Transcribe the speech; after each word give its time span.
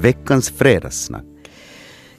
veckans 0.00 0.50
fredagssnack. 0.50 1.24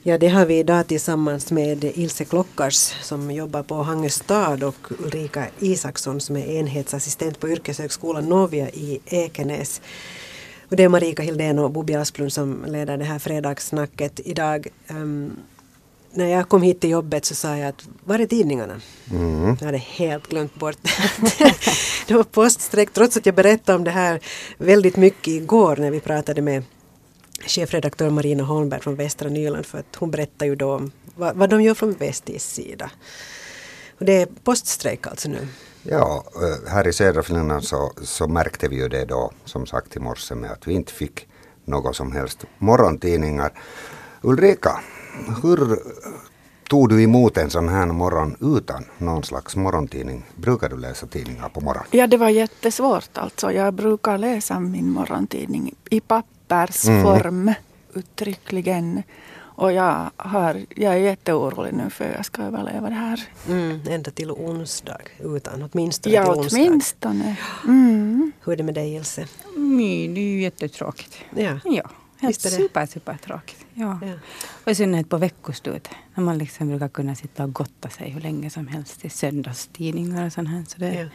Ja, 0.02 0.18
det 0.18 0.28
har 0.28 0.46
vi 0.46 0.58
idag 0.58 0.86
tillsammans 0.86 1.52
med 1.52 1.84
Ilse 1.84 2.24
Klockars 2.24 2.94
som 3.02 3.30
jobbar 3.30 3.62
på 3.62 3.74
Hangö 3.74 4.08
stad 4.08 4.62
och 4.62 4.88
Ulrika 4.98 5.46
Isaksson 5.58 6.20
som 6.20 6.36
är 6.36 6.46
enhetsassistent 6.46 7.40
på 7.40 7.48
yrkeshögskolan 7.48 8.24
Novia 8.24 8.70
i 8.70 9.00
Ekenäs. 9.06 9.80
Och 10.68 10.76
det 10.76 10.82
är 10.82 10.88
Marika 10.88 11.22
Hildén 11.22 11.58
och 11.58 11.70
Bobby 11.70 11.94
Asplund 11.94 12.32
som 12.32 12.64
leder 12.66 12.96
det 12.96 13.04
här 13.04 13.18
fredagssnacket 13.18 14.20
idag. 14.24 14.66
Um, 14.88 15.36
när 16.12 16.26
jag 16.26 16.48
kom 16.48 16.62
hit 16.62 16.80
till 16.80 16.90
jobbet 16.90 17.24
så 17.24 17.34
sa 17.34 17.56
jag 17.56 17.68
att 17.68 17.88
var 18.04 18.18
är 18.18 18.26
tidningarna? 18.26 18.80
Mm. 19.10 19.56
Jag 19.60 19.66
hade 19.66 19.78
helt 19.78 20.28
glömt 20.28 20.54
bort 20.54 20.78
det. 22.08 22.14
var 22.14 22.24
poststreck 22.24 22.92
trots 22.92 23.16
att 23.16 23.26
jag 23.26 23.34
berättade 23.34 23.76
om 23.76 23.84
det 23.84 23.90
här 23.90 24.20
väldigt 24.58 24.96
mycket 24.96 25.28
igår 25.28 25.76
när 25.76 25.90
vi 25.90 26.00
pratade 26.00 26.42
med 26.42 26.62
chefredaktör 27.40 28.10
Marina 28.10 28.42
Holmberg 28.42 28.80
från 28.80 28.96
Västra 28.96 29.28
Nyland 29.28 29.66
för 29.66 29.78
att 29.78 29.96
hon 29.96 30.10
berättar 30.10 30.46
ju 30.46 30.54
då 30.56 30.74
om 30.74 30.92
vad, 31.14 31.36
vad 31.36 31.50
de 31.50 31.62
gör 31.62 31.74
från 31.74 31.92
Vestis 31.92 32.44
sida. 32.44 32.90
Och 33.98 34.04
det 34.04 34.22
är 34.22 34.28
poststrejk 34.44 35.06
alltså 35.06 35.28
nu. 35.28 35.48
Ja, 35.82 36.24
eh, 36.34 36.70
här 36.70 36.88
i 36.88 36.92
södra 36.92 37.22
Finland 37.22 37.64
så, 37.64 37.92
så 38.02 38.28
märkte 38.28 38.68
vi 38.68 38.76
ju 38.76 38.88
det 38.88 39.04
då 39.04 39.32
som 39.44 39.66
sagt 39.66 39.96
i 39.96 40.00
morse 40.00 40.34
med 40.34 40.50
att 40.50 40.68
vi 40.68 40.72
inte 40.72 40.92
fick 40.92 41.26
något 41.64 41.96
som 41.96 42.12
helst 42.12 42.44
morgontidningar. 42.58 43.52
Ulrika, 44.22 44.80
hur 45.42 45.78
tog 46.68 46.88
du 46.88 47.02
emot 47.02 47.36
en 47.36 47.50
sån 47.50 47.68
här 47.68 47.86
morgon 47.86 48.56
utan 48.56 48.84
någon 48.98 49.22
slags 49.22 49.56
morgontidning? 49.56 50.24
Brukar 50.36 50.68
du 50.68 50.78
läsa 50.78 51.06
tidningar 51.06 51.48
på 51.48 51.60
morgonen? 51.60 51.88
Ja, 51.90 52.06
det 52.06 52.16
var 52.16 52.28
jättesvårt 52.28 53.18
alltså. 53.18 53.52
Jag 53.52 53.74
brukar 53.74 54.18
läsa 54.18 54.60
min 54.60 54.90
morgontidning 54.90 55.74
i 55.90 56.00
pappersform 56.50 57.42
mm. 57.42 57.54
uttryckligen. 57.94 59.02
Och 59.40 59.72
jag, 59.72 60.10
har, 60.16 60.60
jag 60.76 60.94
är 60.94 60.98
jätteorolig 60.98 61.74
nu 61.74 61.90
för 61.90 62.12
jag 62.16 62.24
ska 62.24 62.42
överleva 62.42 62.88
det 62.88 62.94
här. 62.94 63.20
Mm, 63.48 63.80
ända 63.88 64.10
till 64.10 64.30
onsdag 64.30 65.00
utan 65.18 65.68
åtminstone 65.72 66.14
ja, 66.14 66.22
till 66.22 66.40
onsdag. 66.40 66.56
åtminstone. 66.56 67.36
Mm. 67.64 68.32
Hur 68.44 68.52
är 68.52 68.56
det 68.56 68.62
med 68.62 68.74
dig 68.74 68.94
Ilse? 68.94 69.26
Mm, 69.56 70.14
det 70.14 70.20
är 70.20 70.24
ju 70.24 70.42
jättetråkigt. 70.42 71.14
Ja. 71.36 71.58
ja. 71.64 71.90
Helt 72.20 72.40
super, 72.40 72.86
super 72.86 73.16
tråkigt. 73.16 73.66
Ja. 73.74 73.98
ja. 74.02 74.14
Och 74.64 74.72
i 74.72 74.74
synnerhet 74.74 75.08
på 75.08 75.16
veckoslutet. 75.16 75.94
När 76.14 76.24
man 76.24 76.38
liksom 76.38 76.68
brukar 76.68 76.88
kunna 76.88 77.14
sitta 77.14 77.44
och 77.44 77.52
gotta 77.52 77.88
sig 77.88 78.10
hur 78.10 78.20
länge 78.20 78.50
som 78.50 78.68
helst 78.68 79.04
i 79.04 79.10
söndagstidningar 79.10 80.26
och 80.26 80.32
sånt 80.32 80.48
här. 80.48 80.64
Så 80.68 80.78
det, 80.78 80.94
ja. 80.94 81.08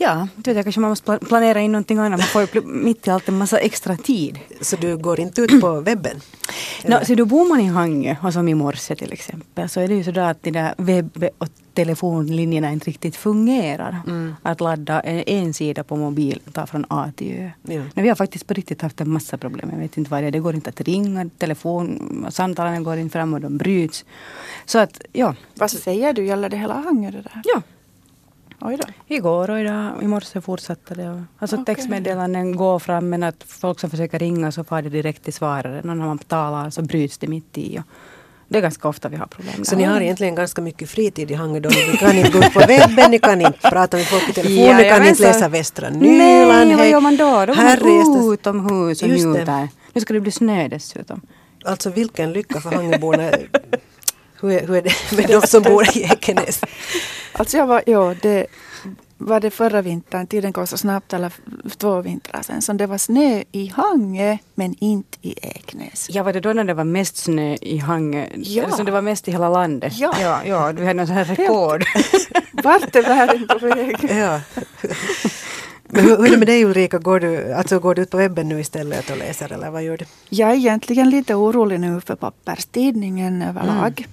Ja, 0.00 0.28
du 0.36 0.52
vet, 0.52 0.64
kanske 0.64 0.80
man 0.80 0.90
måste 0.90 1.18
planera 1.18 1.60
in 1.60 1.72
någonting 1.72 1.98
annat. 1.98 2.18
Man 2.18 2.28
får 2.28 2.48
ju 2.54 2.60
mitt 2.62 3.06
i 3.06 3.10
allt 3.10 3.28
en 3.28 3.38
massa 3.38 3.58
extra 3.58 3.96
tid. 3.96 4.38
Så 4.60 4.76
du 4.76 4.96
går 4.96 5.20
inte 5.20 5.40
ut 5.40 5.60
på 5.60 5.80
webben? 5.80 6.20
No, 6.84 6.96
så 7.06 7.14
då 7.14 7.24
bor 7.24 7.48
man 7.48 7.60
i 7.60 7.66
Hangö 7.66 8.16
och 8.22 8.32
som 8.32 8.48
i 8.48 8.54
morse 8.54 8.96
till 8.96 9.12
exempel 9.12 9.68
så 9.68 9.80
är 9.80 9.88
det 9.88 9.94
ju 9.94 10.04
sådär 10.04 10.30
att 10.30 10.42
de 10.42 10.50
där 10.50 10.74
webb 10.76 11.24
och 11.38 11.48
telefonlinjerna 11.74 12.72
inte 12.72 12.90
riktigt 12.90 13.16
fungerar. 13.16 13.96
Mm. 14.06 14.34
Att 14.42 14.60
ladda 14.60 15.00
en 15.00 15.54
sida 15.54 15.84
på 15.84 15.96
mobil 15.96 16.40
tar 16.52 16.66
från 16.66 16.84
A 16.88 17.12
till 17.16 17.36
Ö. 17.38 17.50
Ja. 17.62 17.82
Men 17.94 18.02
vi 18.02 18.08
har 18.08 18.16
faktiskt 18.16 18.46
på 18.46 18.54
riktigt 18.54 18.82
haft 18.82 19.00
en 19.00 19.10
massa 19.12 19.38
problem. 19.38 19.70
Jag 19.72 19.78
vet 19.78 19.96
inte 19.96 20.10
vad 20.10 20.22
det 20.22 20.26
är. 20.26 20.30
Det 20.30 20.38
går 20.38 20.54
inte 20.54 20.70
att 20.70 20.80
ringa, 20.80 21.30
telefon, 21.38 22.26
samtalen 22.30 22.84
går 22.84 22.96
inte 22.96 23.12
fram 23.12 23.34
och 23.34 23.40
de 23.40 23.58
bryts. 23.58 24.04
Så 24.66 24.78
att, 24.78 25.00
ja. 25.12 25.34
Vad 25.54 25.70
säger 25.70 26.12
du? 26.12 26.26
Gäller 26.26 26.48
det 26.48 26.56
hela 26.56 26.74
Hangö 26.74 27.10
det 27.10 27.22
där? 27.22 27.42
Ja. 27.44 27.62
Oj 28.60 28.76
då. 28.76 29.14
Igår 29.14 29.50
och 29.50 29.60
idag, 29.60 30.02
i 30.02 30.06
morse 30.06 30.40
fortsatte 30.40 30.94
det. 30.94 31.24
Alltså 31.38 31.56
okay. 31.56 31.74
textmeddelanden 31.74 32.56
går 32.56 32.78
fram 32.78 33.08
men 33.08 33.22
att 33.22 33.44
folk 33.46 33.80
som 33.80 33.90
försöker 33.90 34.18
ringa 34.18 34.52
så 34.52 34.64
får 34.64 34.82
det 34.82 34.88
direkt 34.88 35.24
till 35.24 35.32
svararen. 35.32 35.90
Och 35.90 35.96
när 35.96 36.06
man 36.06 36.18
talar 36.18 36.70
så 36.70 36.82
bryts 36.82 37.18
det 37.18 37.28
mitt 37.28 37.58
i. 37.58 37.78
Och 37.78 37.84
det 38.48 38.58
är 38.58 38.62
ganska 38.62 38.88
ofta 38.88 39.08
vi 39.08 39.16
har 39.16 39.26
problem. 39.26 39.64
Så 39.64 39.76
ni 39.76 39.84
har 39.84 40.00
egentligen 40.00 40.34
ganska 40.34 40.62
mycket 40.62 40.90
fritid 40.90 41.30
i 41.30 41.34
Hangö 41.34 41.60
då? 41.60 41.68
Ni 41.68 41.96
kan 41.96 42.16
inte 42.16 42.30
gå 42.30 42.38
ut 42.38 42.54
på 42.54 42.60
webben, 42.60 43.10
ni 43.10 43.18
kan 43.18 43.40
inte 43.40 43.70
prata 43.70 43.96
med 43.96 44.06
folk 44.06 44.28
i 44.28 44.32
telefon, 44.32 44.64
ja, 44.64 44.76
ni 44.76 44.88
kan 44.88 45.06
inte 45.06 45.22
läsa 45.22 45.48
Västra 45.48 45.90
Nyland. 45.90 46.68
Nej, 46.68 46.76
vad 46.76 46.88
gör 46.88 47.00
man 47.00 47.16
då? 47.16 47.46
Då 47.46 47.54
går 47.54 48.22
man 48.24 48.32
utomhus 48.32 49.02
och 49.02 49.08
njuter. 49.08 49.68
Nu 49.92 50.00
ska 50.00 50.14
det 50.14 50.20
bli 50.20 50.32
snö 50.32 50.68
dessutom. 50.68 51.20
Alltså 51.64 51.90
vilken 51.90 52.32
lycka 52.32 52.60
för 52.60 52.70
Hangöborna. 52.70 53.30
Hur, 54.40 54.50
är, 54.50 54.66
hur 54.66 54.76
är 54.76 54.82
det 54.82 54.92
med 55.16 55.28
de 55.28 55.46
som 55.46 55.62
bor 55.62 55.96
i 55.96 56.02
Ekenäs? 56.02 56.60
Alltså 57.32 57.56
jag 57.56 57.66
var, 57.66 57.82
ja, 57.86 58.14
det 58.22 58.46
var 59.18 59.40
det 59.40 59.50
förra 59.50 59.82
vintern, 59.82 60.26
tiden 60.26 60.52
går 60.52 60.66
så 60.66 60.78
snabbt, 60.78 61.12
eller 61.12 61.32
två 61.76 62.00
vintrar 62.00 62.42
sedan, 62.42 62.62
som 62.62 62.76
det 62.76 62.86
var 62.86 62.98
snö 62.98 63.42
i 63.52 63.66
Hangö 63.66 64.36
men 64.54 64.74
inte 64.78 65.18
i 65.22 65.34
Eknäs. 65.42 66.06
Ja, 66.10 66.22
var 66.22 66.32
det 66.32 66.40
då 66.40 66.52
när 66.52 66.64
det 66.64 66.74
var 66.74 66.84
mest 66.84 67.16
snö 67.16 67.56
i 67.60 67.78
Hangö? 67.78 68.26
Ja. 68.34 68.62
Eller 68.62 68.76
som 68.76 68.86
det 68.86 68.92
var 68.92 69.02
mest 69.02 69.28
i 69.28 69.32
hela 69.32 69.48
landet? 69.48 69.92
Ja. 69.96 70.14
Ja, 70.20 70.40
ja 70.44 70.72
du 70.72 70.82
hade 70.82 70.94
någon 70.94 71.06
sån 71.06 71.16
här 71.16 71.24
rekord. 71.24 71.84
Vart 72.52 72.96
är 72.96 73.02
världen 73.02 73.46
på 73.48 73.66
väg? 73.66 73.96
Ja. 74.18 74.40
Men 75.90 76.04
hur, 76.04 76.16
hur 76.16 76.26
är 76.26 76.30
det 76.30 76.36
med 76.36 76.48
dig 76.48 76.64
Ulrika? 76.64 76.98
Går 76.98 77.20
du, 77.20 77.52
alltså 77.52 77.78
går 77.78 77.94
du 77.94 78.02
ut 78.02 78.10
på 78.10 78.16
webben 78.16 78.48
nu 78.48 78.60
istället 78.60 79.10
och 79.10 79.16
läser 79.16 79.52
eller 79.52 79.70
vad 79.70 79.82
gör 79.82 79.96
du? 79.96 80.04
Jag 80.28 80.50
är 80.50 80.54
egentligen 80.54 81.10
lite 81.10 81.34
orolig 81.34 81.80
nu 81.80 82.00
för 82.00 82.16
papperstidningen 82.16 83.42
överlag. 83.42 83.98
Mm. 83.98 84.10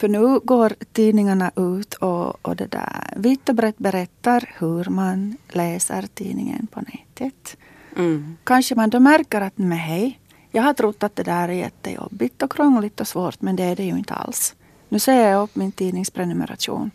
För 0.00 0.08
nu 0.08 0.38
går 0.38 0.74
tidningarna 0.92 1.50
ut 1.56 1.94
och, 1.94 2.46
och 2.46 2.56
det 2.56 2.66
där 2.66 3.12
vitt 3.16 3.48
och 3.48 3.54
brett 3.54 3.78
berättar 3.78 4.54
hur 4.58 4.84
man 4.90 5.36
läser 5.48 6.02
tidningen 6.14 6.66
på 6.66 6.80
nätet. 6.80 7.56
Mm. 7.96 8.36
Kanske 8.44 8.74
man 8.74 8.90
då 8.90 9.00
märker 9.00 9.40
att 9.40 9.58
men 9.58 9.78
hej, 9.78 10.20
jag 10.50 10.62
har 10.62 10.74
trott 10.74 11.02
att 11.02 11.16
det 11.16 11.22
där 11.22 11.48
är 11.48 11.52
jättejobbigt 11.52 12.42
och 12.42 12.52
krångligt 12.52 13.00
och 13.00 13.08
svårt 13.08 13.42
men 13.42 13.56
det 13.56 13.64
är 13.64 13.76
det 13.76 13.84
ju 13.84 13.98
inte 13.98 14.14
alls. 14.14 14.54
Nu 14.88 14.98
säger 14.98 15.30
jag 15.30 15.42
upp 15.42 15.56
min 15.56 15.72
tidningsprenumeration. 15.72 16.90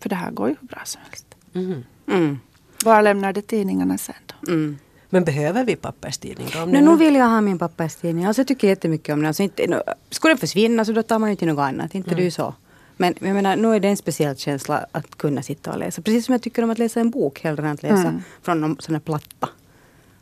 För 0.00 0.08
det 0.08 0.14
här 0.16 0.30
går 0.30 0.48
ju 0.48 0.56
hur 0.60 0.68
bra 0.68 0.80
som 0.84 1.00
helst. 1.04 1.26
Mm. 1.54 1.84
Mm. 2.08 2.38
Var 2.84 3.02
lämnar 3.02 3.32
det 3.32 3.42
tidningarna 3.42 3.98
sen 3.98 4.14
då? 4.26 4.52
Mm. 4.52 4.78
Men 5.16 5.24
behöver 5.24 5.64
vi 5.64 5.76
papperstidning? 5.76 6.48
Då, 6.52 6.58
no, 6.58 6.80
nu 6.80 6.96
vill 6.96 7.14
jag 7.14 7.28
ha 7.28 7.40
min 7.40 7.58
papperstidning. 7.58 8.24
Alltså, 8.24 8.40
jag 8.40 8.48
tycker 8.48 8.68
jättemycket 8.68 9.12
om 9.12 9.18
den. 9.18 9.26
Alltså, 9.26 9.42
inte, 9.42 9.82
skulle 10.10 10.30
den 10.34 10.38
försvinna 10.38 10.84
så 10.84 10.92
då 10.92 11.02
tar 11.02 11.18
man 11.18 11.30
ju 11.30 11.36
till 11.36 11.48
något 11.48 11.62
annat. 11.62 11.94
Inte 11.94 12.10
mm. 12.10 12.24
du 12.24 12.30
så. 12.30 12.54
Men 12.96 13.14
jag 13.18 13.34
menar, 13.34 13.56
nu 13.56 13.74
är 13.74 13.80
det 13.80 13.88
en 13.88 13.96
speciell 13.96 14.36
känsla 14.36 14.86
att 14.92 15.18
kunna 15.18 15.42
sitta 15.42 15.72
och 15.72 15.78
läsa. 15.78 16.02
Precis 16.02 16.26
som 16.26 16.32
jag 16.32 16.42
tycker 16.42 16.62
om 16.62 16.70
att 16.70 16.78
läsa 16.78 17.00
en 17.00 17.10
bok 17.10 17.40
hellre 17.40 17.66
än 17.66 17.72
att 17.72 17.82
läsa 17.82 18.08
mm. 18.08 18.22
från 18.42 18.60
någon 18.60 18.76
sån 18.80 18.94
här 18.94 19.00
platta. 19.00 19.48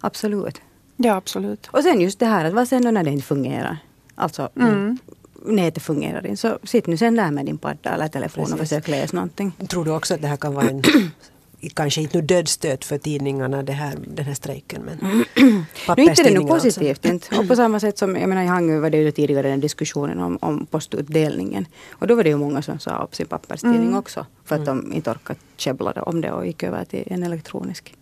Absolut. 0.01 0.61
Ja, 0.97 1.15
absolut. 1.15 1.67
Och 1.67 1.83
sen 1.83 2.01
just 2.01 2.19
det 2.19 2.27
här 2.27 2.45
att 2.45 2.55
vad 2.55 2.69
sen 2.69 2.83
då 2.83 2.91
när 2.91 3.05
det 3.05 3.11
inte 3.11 3.27
fungerar? 3.27 3.79
Alltså 4.15 4.49
mm. 4.57 4.99
nätet 5.45 5.83
fungerar 5.83 6.27
inte. 6.27 6.37
Så 6.37 6.59
sitt 6.65 6.87
nu 6.87 6.97
sen 6.97 7.17
där 7.17 7.31
med 7.31 7.47
din 7.47 7.59
padda 7.59 7.95
eller 7.95 8.09
telefon 8.09 8.45
Precis. 8.45 8.53
och 8.53 8.59
försök 8.59 8.89
läsa 8.89 9.17
någonting. 9.17 9.53
Tror 9.69 9.85
du 9.85 9.91
också 9.91 10.15
att 10.15 10.23
det 10.23 10.29
här 10.29 10.37
kan 10.37 10.55
vara 10.55 10.69
en 10.69 10.83
kanske 11.69 12.01
inte 12.01 12.19
nu 12.19 12.27
dödsstöt 12.27 12.85
för 12.85 12.99
tidningarna 12.99 13.63
det 13.63 13.73
här, 13.73 13.95
den 14.07 14.25
här 14.25 14.35
strejken. 14.35 14.83
Men 14.83 15.25
nu 15.97 16.03
inte 16.03 16.23
det 16.23 16.35
nog 16.35 16.49
positivt. 16.49 17.05
Inte. 17.05 17.39
Och 17.39 17.49
på 17.49 17.57
samma 17.57 17.81
sätt 17.81 17.99
som 17.99 18.17
jag 18.17 18.29
menar, 18.29 18.43
i 18.43 18.47
Hangö 18.47 18.79
var 18.81 18.91
det 18.91 18.99
ju 18.99 19.11
tidigare 19.11 19.49
den 19.49 19.61
diskussionen 19.61 20.21
om, 20.21 20.39
om 20.41 20.67
postutdelningen. 20.67 21.67
Och 21.91 22.07
då 22.07 22.15
var 22.15 22.25
det 22.25 22.31
ju 22.31 22.37
många 22.37 22.63
som 22.63 22.79
sa 22.79 23.03
upp 23.03 23.15
sin 23.15 23.27
papperstidning 23.27 23.83
mm. 23.83 23.97
också. 23.97 24.27
För 24.45 24.55
att 24.55 24.69
mm. 24.69 24.89
de 24.89 24.97
inte 24.97 25.11
orkade 25.11 25.39
käbbla 25.57 25.93
om 25.93 26.21
det 26.21 26.33
och 26.33 26.47
gick 26.47 26.63
över 26.63 26.85
till 26.85 27.05
en 27.07 27.23
elektronisk. 27.23 27.95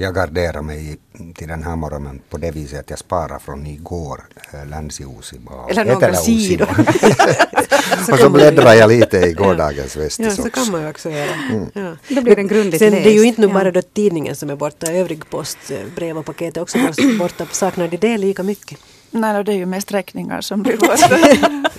Jag 0.00 0.14
garderar 0.14 0.62
mig 0.62 0.96
till 1.34 1.48
den 1.48 1.62
här 1.62 1.76
morgonen 1.76 2.20
på 2.30 2.38
det 2.38 2.50
viset 2.50 2.80
att 2.80 2.90
jag 2.90 2.98
sparar 2.98 3.38
från 3.38 3.66
igår, 3.66 4.24
äh, 4.52 4.66
Länsi-Uusimaa. 4.66 5.70
Eller 5.70 5.84
några 5.84 6.14
sidor. 6.14 6.68
och 8.12 8.18
så 8.18 8.30
bläddrar 8.30 8.74
jag 8.74 8.88
lite 8.88 9.18
i 9.18 9.32
gårdagens 9.32 9.96
Vestis 9.96 10.38
Ja, 10.38 10.44
så 10.44 10.50
kan 10.50 10.70
man 10.70 10.82
ju 10.82 10.88
också 10.88 11.10
göra. 11.10 11.34
Mm. 11.50 11.66
Ja. 11.72 12.14
Då 12.14 12.22
blir 12.22 12.36
den 12.36 12.48
grundligt 12.48 12.78
Sen, 12.78 12.92
Det 12.92 13.08
är 13.08 13.12
ju 13.12 13.24
inte 13.24 13.40
nu 13.40 13.48
bara 13.48 13.70
då 13.70 13.82
tidningen 13.82 14.36
som 14.36 14.50
är 14.50 14.56
borta, 14.56 14.92
övrig 14.92 15.30
post, 15.30 15.58
eh, 15.70 15.78
brev 15.94 16.18
och 16.18 16.24
paket 16.24 16.56
är 16.56 16.60
också 16.60 16.78
borta. 17.18 17.46
Saknar 17.52 17.88
de 17.88 17.96
det 17.96 18.18
lika 18.18 18.42
mycket? 18.42 18.78
Nej, 19.10 19.44
det 19.44 19.52
är 19.52 19.56
ju 19.56 19.66
mest 19.66 19.92
räkningar 19.92 20.40
som 20.40 20.62
blir 20.62 20.76
borta. 20.86 21.70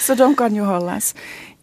så 0.00 0.14
de 0.14 0.34
kan 0.36 0.54
ju 0.54 0.62
hållas. 0.62 1.14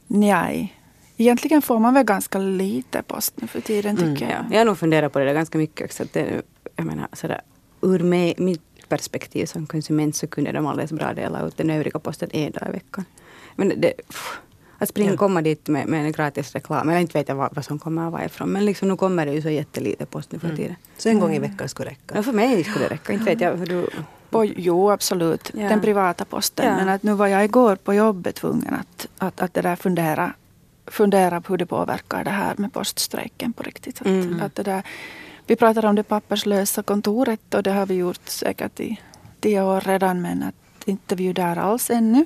Nej. 0.08 0.74
Egentligen 1.18 1.62
får 1.62 1.80
man 1.80 1.94
väl 1.94 2.04
ganska 2.04 2.38
lite 2.38 3.04
post 3.04 3.34
nu 3.42 3.48
för 3.48 3.62
tiden 3.62 3.98
tycker 3.98 4.26
mm. 4.26 4.30
jag. 4.30 4.46
Jag 4.52 4.58
har 4.58 4.66
nog 4.66 4.78
funderat 4.78 5.14
på 5.14 5.20
det 5.20 5.26
där 5.26 5.34
ganska 5.34 5.58
mycket 5.58 5.86
också. 5.86 6.04
Att 6.04 6.14
det, 6.14 6.42
jag 6.76 6.86
menar, 6.86 7.08
sådär, 7.14 7.42
ur 7.82 8.00
mig, 8.00 8.34
mitt 8.38 8.62
perspektiv 8.90 9.46
som 9.46 9.68
konsument 9.68 10.16
så 10.16 10.28
kunde 10.28 10.52
de 10.52 10.68
alldeles 10.68 10.92
bra 10.92 11.14
dela 11.14 11.48
ut 11.48 11.58
den 11.58 11.70
övriga 11.70 12.00
posten 12.00 12.30
en 12.32 12.52
dag 12.52 12.70
i 12.70 12.72
veckan. 12.72 13.06
Men 13.56 13.82
det, 13.82 13.94
att 14.78 14.90
springa 14.90 15.12
ja. 15.12 15.18
komma 15.18 15.42
dit 15.42 15.68
med, 15.68 15.88
med 15.88 16.06
en 16.06 16.12
gratis 16.12 16.54
reklam, 16.54 16.92
inte 16.92 17.18
vet 17.18 17.30
jag 17.30 17.36
vad, 17.36 17.56
vad 17.56 17.66
som 17.66 17.80
kommer 17.80 18.10
varifrån. 18.10 18.50
Men 18.50 18.66
liksom, 18.66 18.88
nu 18.88 18.96
kommer 18.96 19.26
det 19.26 19.34
ju 19.34 19.42
så 19.42 19.50
jättelite 19.50 20.06
post 20.06 20.32
nu 20.32 20.40
för 20.40 20.48
mm. 20.48 20.58
tiden. 20.58 20.76
Så 20.98 21.10
en 21.10 21.20
gång 21.20 21.36
i 21.36 21.40
veckan 21.40 21.70
skulle 21.70 21.90
räcka? 21.90 22.16
Ja, 22.16 22.24
för 22.24 22.32
mig 22.34 22.64
skulle 22.64 22.86
det 22.86 22.94
räcka. 22.94 23.14
Inte 23.14 23.26
vet 23.26 23.42
jag 23.42 23.56
hur 23.56 23.66
du... 23.66 23.90
På, 24.30 24.46
jo, 24.46 24.92
absolut. 24.92 25.52
Ja. 25.54 25.70
Den 25.70 25.82
privata 25.82 26.26
posten. 26.26 26.66
Ja. 26.66 26.76
Men 26.76 26.90
att 26.90 27.04
nu 27.04 27.14
var 27.14 27.28
jag 27.28 27.46
igår 27.46 27.76
på 27.76 27.94
jobbet 27.94 28.36
tvungen 28.36 28.74
att, 28.74 29.08
att, 29.18 29.42
att 29.42 29.54
det 29.54 29.62
där 29.62 29.76
fundera 29.76 30.34
fundera 30.88 31.42
på 31.42 31.54
hur 31.54 31.58
det 31.58 31.66
påverkar 31.66 32.24
det 32.24 32.30
här 32.32 32.56
med 32.58 32.74
poststrejken 32.74 33.54
på 33.54 33.64
riktigt. 33.64 34.02
Att, 34.02 34.08
mm. 34.08 34.42
att 34.42 34.56
det 34.56 34.64
där, 34.64 34.84
vi 35.48 35.56
pratar 35.56 35.86
om 35.86 35.96
det 35.96 36.04
papperslösa 36.04 36.84
kontoret 36.84 37.54
och 37.54 37.64
det 37.64 37.72
har 37.72 37.86
vi 37.86 37.94
gjort 37.94 38.30
säkert 38.30 38.80
i 38.80 39.00
tio 39.40 39.62
år 39.62 39.82
redan 39.82 40.22
men 40.22 40.44
att 40.44 40.88
inte 40.88 41.16
är 41.16 41.18
vi 41.18 41.24
ju 41.24 41.34
där 41.34 41.58
alls 41.58 41.90
ännu. 41.90 42.26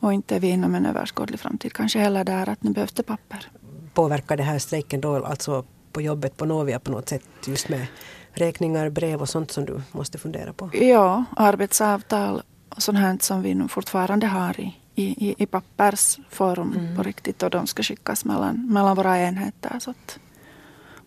Och 0.00 0.12
inte 0.12 0.36
är 0.36 0.40
vi 0.40 0.48
inom 0.48 0.74
en 0.74 0.86
överskådlig 0.86 1.40
framtid 1.40 1.72
kanske 1.72 1.98
heller 1.98 2.24
där 2.24 2.48
att 2.48 2.62
nu 2.62 2.70
behövs 2.70 2.92
det 2.92 3.02
papper. 3.02 3.48
Påverkar 3.94 4.36
det 4.36 4.42
här 4.42 4.58
strejken 4.58 5.00
då 5.00 5.24
alltså 5.24 5.64
på 5.92 6.02
jobbet 6.02 6.36
på 6.36 6.44
Novia 6.44 6.78
på 6.78 6.90
något 6.90 7.08
sätt 7.08 7.24
just 7.46 7.68
med 7.68 7.86
räkningar, 8.32 8.90
brev 8.90 9.20
och 9.20 9.28
sånt 9.28 9.50
som 9.50 9.64
du 9.64 9.82
måste 9.92 10.18
fundera 10.18 10.52
på? 10.52 10.70
Ja, 10.72 11.24
arbetsavtal 11.36 12.42
och 12.68 12.82
sånt 12.82 12.98
här 12.98 13.18
som 13.20 13.42
vi 13.42 13.54
nu 13.54 13.68
fortfarande 13.68 14.26
har 14.26 14.60
i, 14.60 14.76
i, 14.94 15.34
i 15.42 15.46
pappersform 15.46 16.72
mm. 16.72 16.96
på 16.96 17.02
riktigt 17.02 17.42
och 17.42 17.50
de 17.50 17.66
ska 17.66 17.82
skickas 17.82 18.24
mellan, 18.24 18.66
mellan 18.72 18.96
våra 18.96 19.18
enheter. 19.18 19.78
Så 19.78 19.90
att, 19.90 20.18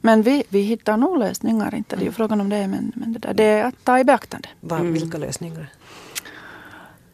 men 0.02 0.22
vi, 0.22 0.44
vi 0.50 0.62
hittar 0.62 0.98
nog 0.98 1.20
lösningar, 1.20 1.76
inte 1.76 1.96
det 1.96 2.00
är 2.00 2.04
ju 2.04 2.08
mm. 2.08 2.14
frågan 2.14 2.42
om 2.42 2.50
det, 2.50 2.68
men, 2.68 2.92
men 2.96 3.14
det, 3.14 3.20
där, 3.20 3.34
det 3.34 3.44
är 3.44 3.66
att 3.66 3.84
ta 3.84 4.00
i 4.00 4.04
beaktande. 4.04 4.50
Va, 4.60 4.80
mm. 4.80 4.94
Vilka 4.94 5.18
lösningar? 5.18 5.70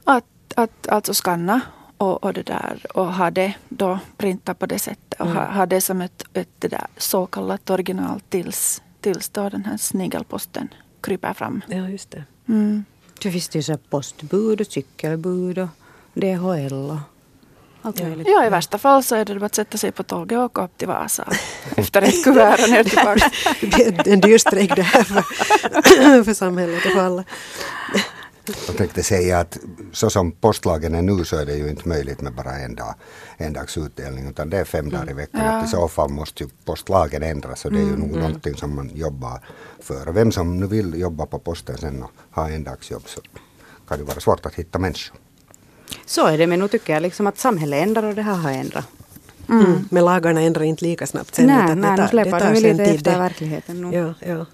Att, 0.04 0.26
att 0.56 0.88
alltså 0.88 1.14
skanna 1.14 1.62
och, 1.98 2.24
och, 2.24 2.34
det 2.34 2.44
där, 2.44 2.86
och 2.94 3.14
ha 3.14 3.32
det 3.32 3.54
då 3.70 4.00
printat 4.18 4.60
på 4.60 4.66
det 4.66 4.80
sättet 4.80 5.20
och 5.20 5.26
mm. 5.26 5.38
ha, 5.38 5.46
ha 5.46 5.66
det 5.66 5.82
som 5.82 6.02
ett, 6.02 6.24
ett 6.34 6.50
det 6.60 6.68
där 6.68 6.88
så 6.98 7.26
kallat 7.26 7.70
original 7.70 8.20
tills, 8.30 8.82
tills 9.02 9.30
då 9.30 9.50
den 9.50 9.66
här 9.66 9.78
snigelposten 9.78 10.68
kryper 11.02 11.34
fram. 11.34 11.62
Ja, 11.68 11.90
just 11.90 12.12
det. 12.12 12.24
Mm. 12.48 12.86
Det 13.22 13.32
finns 13.32 13.56
ju 13.56 13.64
så 13.64 13.78
postbud 13.78 14.62
och 14.62 14.68
cykelbud 14.68 15.58
och 15.58 15.70
DHL 16.14 16.74
och 16.74 16.98
allt 17.82 18.00
ja. 18.00 18.06
möjligt. 18.06 18.28
Ja, 18.28 18.46
i 18.46 18.50
värsta 18.50 18.78
fall 18.78 19.04
så 19.04 19.16
är 19.16 19.26
det 19.26 19.46
att 19.46 19.56
sätta 19.56 19.78
sig 19.78 19.92
på 19.92 20.04
tåget 20.04 20.38
och 20.38 20.44
åka 20.44 20.64
upp 20.64 20.78
till 20.78 20.88
Vasa 20.88 21.28
efter 21.76 22.02
ett 22.02 22.24
kuvert 22.24 22.64
och 22.64 22.70
ner 22.70 22.84
tillbaka. 22.84 23.32
det 24.02 24.10
är 24.10 24.14
en 24.14 24.22
dyr 24.22 24.38
strejk 24.38 24.76
det 24.76 24.82
här 24.82 25.04
för, 25.04 25.22
för 26.24 26.34
samhället 26.34 26.86
och 26.86 26.92
för 26.92 27.02
alla. 27.06 27.24
Jag 28.68 28.78
tänkte 28.78 29.04
säga 29.04 29.40
att 29.40 29.58
så 29.92 30.10
som 30.10 30.32
postlagen 30.32 30.96
är 30.96 31.02
nu 31.02 31.26
så 31.26 31.38
är 31.38 31.46
det 31.46 31.56
ju 31.56 31.70
inte 31.70 31.88
möjligt 31.88 32.22
med 32.22 32.34
bara 32.34 32.52
en, 32.52 32.76
dag, 32.76 32.96
en 33.38 33.54
dags 33.54 33.78
utdelning 33.78 34.30
utan 34.30 34.50
det 34.50 34.58
är 34.58 34.66
fem 34.66 34.90
dagar 34.90 35.10
i 35.10 35.14
veckan. 35.14 35.46
Ja. 35.46 35.66
I 35.66 35.68
så 35.68 35.88
fall 35.88 36.10
måste 36.10 36.44
ju 36.44 36.50
postlagen 36.66 37.24
ändras 37.24 37.66
och 37.66 37.72
det 37.72 37.78
är 37.78 37.84
ju 37.84 37.88
mm. 37.88 38.00
nog 38.00 38.10
mm. 38.10 38.22
någonting 38.22 38.56
som 38.56 38.76
man 38.76 38.92
jobbar 38.94 39.40
för. 39.80 40.12
Vem 40.12 40.32
som 40.32 40.60
nu 40.60 40.68
vill 40.68 41.00
jobba 41.00 41.26
på 41.26 41.40
posten 41.40 41.78
sen 41.78 42.04
och 42.04 42.12
ha 42.32 42.50
en 42.50 42.64
dags 42.64 42.92
jobb 42.92 43.04
så 43.06 43.22
kan 43.88 43.98
det 43.98 44.04
vara 44.04 44.20
svårt 44.20 44.46
att 44.46 44.56
hitta 44.56 44.80
människor. 44.80 45.18
Så 46.06 46.28
är 46.28 46.38
det, 46.38 46.48
men 46.48 46.60
nu 46.60 46.68
tycker 46.68 46.94
jag 46.94 47.02
liksom 47.02 47.28
att 47.28 47.38
samhället 47.38 47.84
ändrar 47.84 48.04
och 48.04 48.16
det 48.16 48.22
här 48.22 48.36
har 48.36 48.52
ändrat. 48.52 48.88
Mm. 49.50 49.66
Mm. 49.66 49.88
Men 49.92 50.06
lagarna 50.06 50.42
ändrar 50.42 50.64
inte 50.64 50.86
lika 50.86 51.08
snabbt 51.08 51.36
sen. 51.36 51.46
Nej, 51.46 51.76
nej 51.76 51.98
nu 51.98 52.08
släpar 52.08 52.40
de 52.40 52.60
lite 52.60 52.84
efter 52.84 53.18
verkligheten. 53.18 53.82
Nu. 53.82 53.98
Ja, 53.98 54.14
ja. 54.28 54.46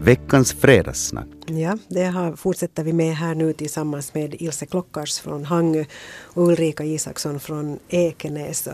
Veckans 0.00 0.52
fredagssnack. 0.52 1.26
Ja, 1.46 1.78
det 1.88 2.04
har, 2.04 2.36
fortsätter 2.36 2.84
vi 2.84 2.92
med 2.92 3.16
här 3.16 3.34
nu 3.34 3.52
tillsammans 3.52 4.14
med 4.14 4.34
Ilse 4.34 4.66
Klockars 4.66 5.18
från 5.20 5.44
Hangö 5.44 5.84
och 6.22 6.48
Ulrika 6.48 6.84
Isaksson 6.84 7.40
från 7.40 7.78
Ekenäs. 7.88 8.68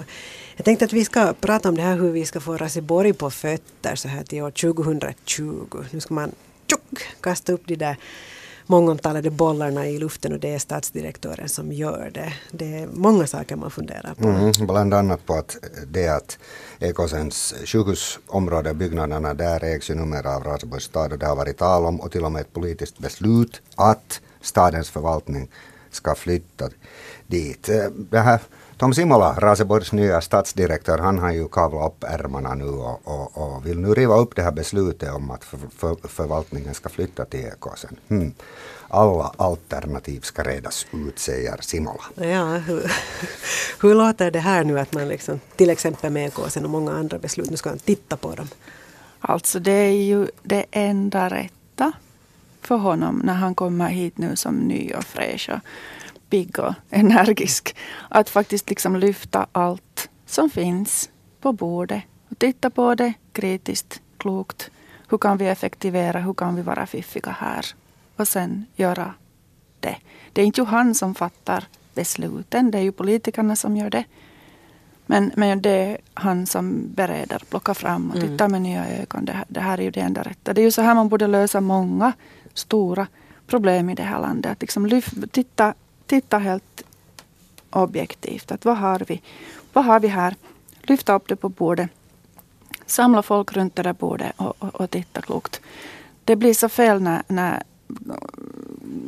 Jag 0.56 0.64
tänkte 0.64 0.84
att 0.84 0.92
vi 0.92 1.04
ska 1.04 1.34
prata 1.40 1.68
om 1.68 1.76
det 1.76 1.82
här 1.82 1.96
hur 1.96 2.10
vi 2.10 2.24
ska 2.24 2.40
få 2.40 2.56
Raseborg 2.56 3.12
på 3.12 3.30
fötter 3.30 3.94
så 3.94 4.08
här 4.08 4.22
till 4.22 4.42
år 4.42 4.50
2020. 4.50 5.84
Nu 5.90 6.00
ska 6.00 6.14
man 6.14 6.30
tjock, 6.66 7.02
kasta 7.20 7.52
upp 7.52 7.62
de 7.66 7.76
där 7.76 7.96
mångomtalade 8.66 9.30
bollarna 9.30 9.88
i 9.88 9.98
luften 9.98 10.32
och 10.32 10.40
det 10.40 10.54
är 10.54 10.58
statsdirektören 10.58 11.48
som 11.48 11.72
gör 11.72 12.10
det. 12.14 12.32
Det 12.50 12.78
är 12.78 12.86
många 12.86 13.26
saker 13.26 13.56
man 13.56 13.70
funderar 13.70 14.14
på. 14.14 14.28
Mm, 14.28 14.40
mm. 14.40 14.66
bland 14.66 14.94
annat 14.94 15.26
på 15.26 15.34
att 15.34 15.56
det 15.86 16.08
att 16.08 16.38
Ekosens 16.78 17.54
sjukhusområde, 17.64 18.74
byggnaderna 18.74 19.34
där 19.34 19.64
ägs 19.64 19.90
ju 19.90 19.94
numera 19.94 20.36
av 20.36 20.44
Raseborgs 20.44 20.84
stad 20.84 21.12
och 21.12 21.18
det 21.18 21.26
har 21.26 21.36
varit 21.36 21.58
tal 21.58 21.84
om 21.84 22.00
och 22.00 22.12
till 22.12 22.24
och 22.24 22.32
med 22.32 22.40
ett 22.40 22.52
politiskt 22.52 22.98
beslut 22.98 23.62
att 23.74 24.20
stadens 24.40 24.90
förvaltning 24.90 25.48
ska 25.90 26.14
flytta 26.14 26.68
dit. 27.26 27.68
Eh, 27.68 27.90
det 28.10 28.20
här 28.20 28.40
Tom 28.76 28.94
Simola, 28.94 29.34
Raseborgs 29.38 29.92
nya 29.92 30.20
stadsdirektör, 30.20 30.98
han 30.98 31.18
har 31.18 31.32
ju 31.32 31.48
kavlat 31.48 31.92
upp 31.92 32.04
ärmarna 32.04 32.54
nu 32.54 32.64
och, 32.64 33.00
och, 33.04 33.38
och, 33.38 33.66
vill 33.66 33.78
nu 33.78 33.94
riva 33.94 34.16
upp 34.16 34.36
det 34.36 34.42
här 34.42 34.52
beslutet 34.52 35.14
om 35.14 35.30
att 35.30 35.44
för, 35.44 35.58
för, 35.76 35.96
förvaltningen 36.08 36.74
ska 36.74 36.88
flytta 36.88 37.24
till 37.24 37.40
Ekosen. 37.40 37.96
Hmm. 38.08 38.32
Alla 38.88 39.32
alternativ 39.36 40.20
ska 40.20 40.42
redas 40.42 40.86
ut, 40.92 41.18
säger 41.18 41.56
Simola. 41.60 42.04
Ja, 42.14 42.44
hur, 42.44 42.92
hur 43.82 43.94
låter 43.94 44.30
det 44.30 44.38
här 44.38 44.64
nu 44.64 44.80
att 44.80 44.92
man 44.92 45.08
liksom, 45.08 45.40
till 45.56 45.70
exempel 45.70 46.12
med 46.12 46.26
Ekosen 46.26 46.64
och 46.64 46.70
många 46.70 46.92
andra 46.92 47.18
beslut, 47.18 47.50
nu 47.50 47.56
ska 47.56 47.70
man 47.70 47.78
titta 47.78 48.16
på 48.16 48.34
dem? 48.34 48.48
Alltså 49.20 49.58
det 49.58 49.72
är 49.72 50.04
ju 50.04 50.26
det 50.42 50.64
enda 50.70 51.28
rätta 51.28 51.92
för 52.60 52.76
honom 52.76 53.20
när 53.24 53.34
han 53.34 53.54
kommer 53.54 53.88
hit 53.88 54.18
nu 54.18 54.36
som 54.36 54.56
ny 54.56 54.92
och 54.92 55.04
fräsch 55.04 55.50
pigg 56.34 56.58
och 56.58 56.74
energisk. 56.90 57.76
Att 58.08 58.30
faktiskt 58.30 58.70
liksom 58.70 58.96
lyfta 58.96 59.46
allt 59.52 60.08
som 60.26 60.50
finns 60.50 61.10
på 61.40 61.52
bordet 61.52 62.02
och 62.28 62.38
titta 62.38 62.70
på 62.70 62.94
det 62.94 63.12
kritiskt, 63.32 64.00
klokt. 64.16 64.70
Hur 65.08 65.18
kan 65.18 65.36
vi 65.36 65.48
effektivera? 65.48 66.20
Hur 66.20 66.34
kan 66.34 66.56
vi 66.56 66.62
vara 66.62 66.86
fiffiga 66.86 67.30
här? 67.30 67.66
Och 68.16 68.28
sen 68.28 68.66
göra 68.76 69.14
det. 69.80 69.96
Det 70.32 70.42
är 70.42 70.46
inte 70.46 70.62
han 70.62 70.94
som 70.94 71.14
fattar 71.14 71.64
besluten, 71.94 72.70
det 72.70 72.78
är 72.78 72.82
ju 72.82 72.92
politikerna 72.92 73.56
som 73.56 73.76
gör 73.76 73.90
det. 73.90 74.04
Men, 75.06 75.30
men 75.36 75.62
det 75.62 75.70
är 75.70 75.98
han 76.14 76.46
som 76.46 76.82
bereder, 76.94 77.42
plockar 77.50 77.74
fram 77.74 78.10
och 78.10 78.16
mm. 78.16 78.28
tittar 78.28 78.48
med 78.48 78.62
nya 78.62 78.86
ögon. 78.88 79.24
Det 79.24 79.32
här, 79.32 79.44
det 79.48 79.60
här 79.60 79.78
är 79.78 79.82
ju 79.82 79.90
det 79.90 80.00
enda 80.00 80.22
rätta. 80.22 80.52
Det 80.52 80.60
är 80.60 80.64
ju 80.64 80.70
så 80.70 80.82
här 80.82 80.94
man 80.94 81.08
borde 81.08 81.26
lösa 81.26 81.60
många 81.60 82.12
stora 82.54 83.06
problem 83.46 83.90
i 83.90 83.94
det 83.94 84.02
här 84.02 84.20
landet. 84.20 84.52
Att 84.52 84.60
liksom 84.60 84.86
lyf, 84.86 85.14
titta 85.30 85.74
titta 86.06 86.38
helt 86.38 86.82
objektivt. 87.70 88.52
Att 88.52 88.64
vad, 88.64 88.76
har 88.76 89.02
vi? 89.08 89.22
vad 89.72 89.84
har 89.84 90.00
vi 90.00 90.08
här? 90.08 90.34
Lyfta 90.82 91.14
upp 91.14 91.28
det 91.28 91.36
på 91.36 91.48
bordet. 91.48 91.90
Samla 92.86 93.22
folk 93.22 93.52
runt 93.52 93.76
det 93.76 93.82
där 93.82 93.92
bordet 93.92 94.32
och, 94.36 94.54
och, 94.58 94.80
och 94.80 94.90
titta 94.90 95.22
klokt. 95.22 95.60
Det 96.24 96.36
blir 96.36 96.54
så 96.54 96.68
fel 96.68 97.02
när, 97.02 97.22
när 97.28 97.62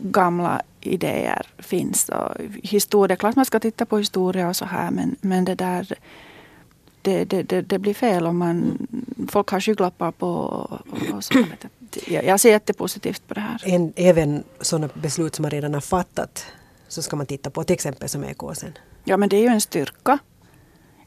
gamla 0.03 0.63
idéer 0.81 1.47
finns. 1.59 2.09
Och 2.09 2.35
historia, 2.63 3.17
klart 3.17 3.37
man 3.37 3.45
ska 3.45 3.61
titta 3.61 3.87
på 3.87 3.99
historia 3.99 4.49
och 4.49 4.57
så 4.57 4.65
här 4.65 4.91
men, 4.91 5.17
men 5.21 5.45
det 5.45 5.55
där 5.55 5.99
det, 7.03 7.25
det, 7.25 7.43
det, 7.43 7.63
det 7.63 7.79
blir 7.79 7.95
fel 7.95 8.27
om 8.27 8.39
man, 8.39 8.87
folk 9.29 9.49
har 9.49 9.61
skygglappar 9.61 10.11
på. 10.11 10.29
Och, 10.29 10.81
och 11.15 11.25
så. 11.25 11.45
Jag, 12.07 12.25
jag 12.25 12.41
ser 12.41 12.50
jättepositivt 12.50 13.29
på 13.29 13.35
det 13.35 13.41
här. 13.41 13.62
En, 13.65 13.93
även 13.97 14.45
sådana 14.61 14.88
beslut 14.95 15.35
som 15.35 15.43
man 15.43 15.50
redan 15.50 15.75
har 15.75 15.81
fattat 15.81 16.47
så 16.88 17.02
ska 17.02 17.16
man 17.16 17.26
titta 17.26 17.50
på 17.50 17.64
till 17.64 17.75
exempel 17.75 18.09
som 18.09 18.25
ekosen. 18.25 18.78
Ja 19.05 19.16
men 19.16 19.28
det 19.28 19.37
är 19.37 19.40
ju 19.40 19.47
en 19.47 19.61
styrka 19.61 20.19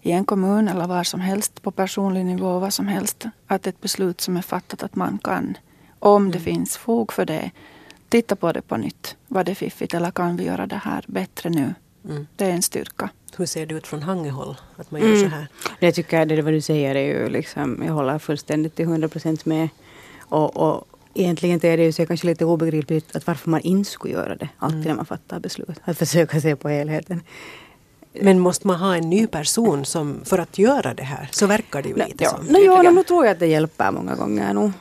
i 0.02 0.12
en 0.12 0.26
kommun 0.26 0.68
eller 0.68 0.88
var 0.88 1.04
som 1.04 1.20
helst 1.20 1.62
på 1.62 1.72
personlig 1.72 2.26
nivå, 2.26 2.60
vad 2.60 2.74
som 2.74 2.88
helst. 2.88 3.26
Att 3.48 3.68
ett 3.68 3.82
beslut 3.82 4.22
som 4.22 4.38
är 4.38 4.42
fattat 4.42 4.84
att 4.84 4.96
man 4.96 5.18
kan, 5.24 5.58
om 6.00 6.22
mm. 6.22 6.32
det 6.32 6.40
finns 6.40 6.78
fog 6.78 7.14
för 7.14 7.26
det, 7.26 7.52
titta 8.10 8.36
på 8.36 8.52
det 8.52 8.62
på 8.62 8.78
nytt. 8.78 9.16
Var 9.28 9.44
det 9.44 9.56
fiffigt 9.56 9.94
eller 9.94 10.12
kan 10.12 10.38
vi 10.38 10.46
göra 10.46 10.68
det 10.68 10.82
här 10.84 11.06
bättre 11.08 11.50
nu? 11.50 11.74
Mm. 12.06 12.28
Det 12.36 12.46
är 12.46 12.52
en 12.52 12.62
styrka. 12.62 13.10
Hur 13.38 13.46
ser 13.46 13.66
det 13.66 13.76
ut 13.76 13.88
från 13.88 14.04
Hangehåll? 14.04 14.58
Att 14.76 14.92
man 14.92 15.02
gör 15.02 15.08
mm. 15.08 15.30
så 15.30 15.36
här? 15.36 15.48
Jag 15.80 15.96
tycker 15.96 16.26
det 16.26 16.42
vad 16.42 16.54
du 16.54 16.62
säger 16.62 16.96
är 16.96 17.06
ju 17.06 17.30
liksom, 17.30 17.84
jag 17.86 17.94
håller 17.94 18.20
fullständigt 18.20 18.76
till 18.76 18.86
hundra 18.86 19.08
procent 19.08 19.46
med. 19.46 19.70
Och, 20.20 20.58
och 20.58 20.88
egentligen 21.14 21.60
är 21.64 21.78
det 21.78 21.84
ju 21.84 21.92
så 21.92 22.06
kanske 22.06 22.28
lite 22.28 22.46
obegripligt 22.46 23.16
att 23.16 23.28
varför 23.28 23.50
man 23.50 23.62
inte 23.62 23.90
skulle 23.90 24.14
göra 24.14 24.36
det 24.36 24.50
alltid 24.58 24.78
mm. 24.78 24.88
när 24.88 24.96
man 24.96 25.06
fattar 25.06 25.40
beslut. 25.40 25.80
Att 25.84 25.98
försöka 25.98 26.42
se 26.42 26.56
på 26.56 26.70
helheten. 26.70 27.22
Men 28.14 28.40
måste 28.40 28.68
man 28.68 28.80
ha 28.80 28.96
en 28.96 29.10
ny 29.10 29.28
person 29.28 29.86
som, 29.86 30.20
för 30.26 30.38
att 30.38 30.58
göra 30.58 30.94
det 30.94 31.04
här? 31.04 31.30
Så 31.32 31.48
verkar 31.48 31.82
det 31.82 31.90
ju 31.90 31.96
lite 31.96 32.24
ja. 32.24 32.30
som. 32.30 32.46
No, 32.46 32.58
ja, 32.58 32.92
nu 32.92 33.04
tror 33.04 33.26
jag 33.26 33.34
att 33.34 33.40
det 33.40 33.48
hjälper 33.48 33.92
många 33.92 34.16
gånger. 34.16 34.54
Nu. 34.54 34.72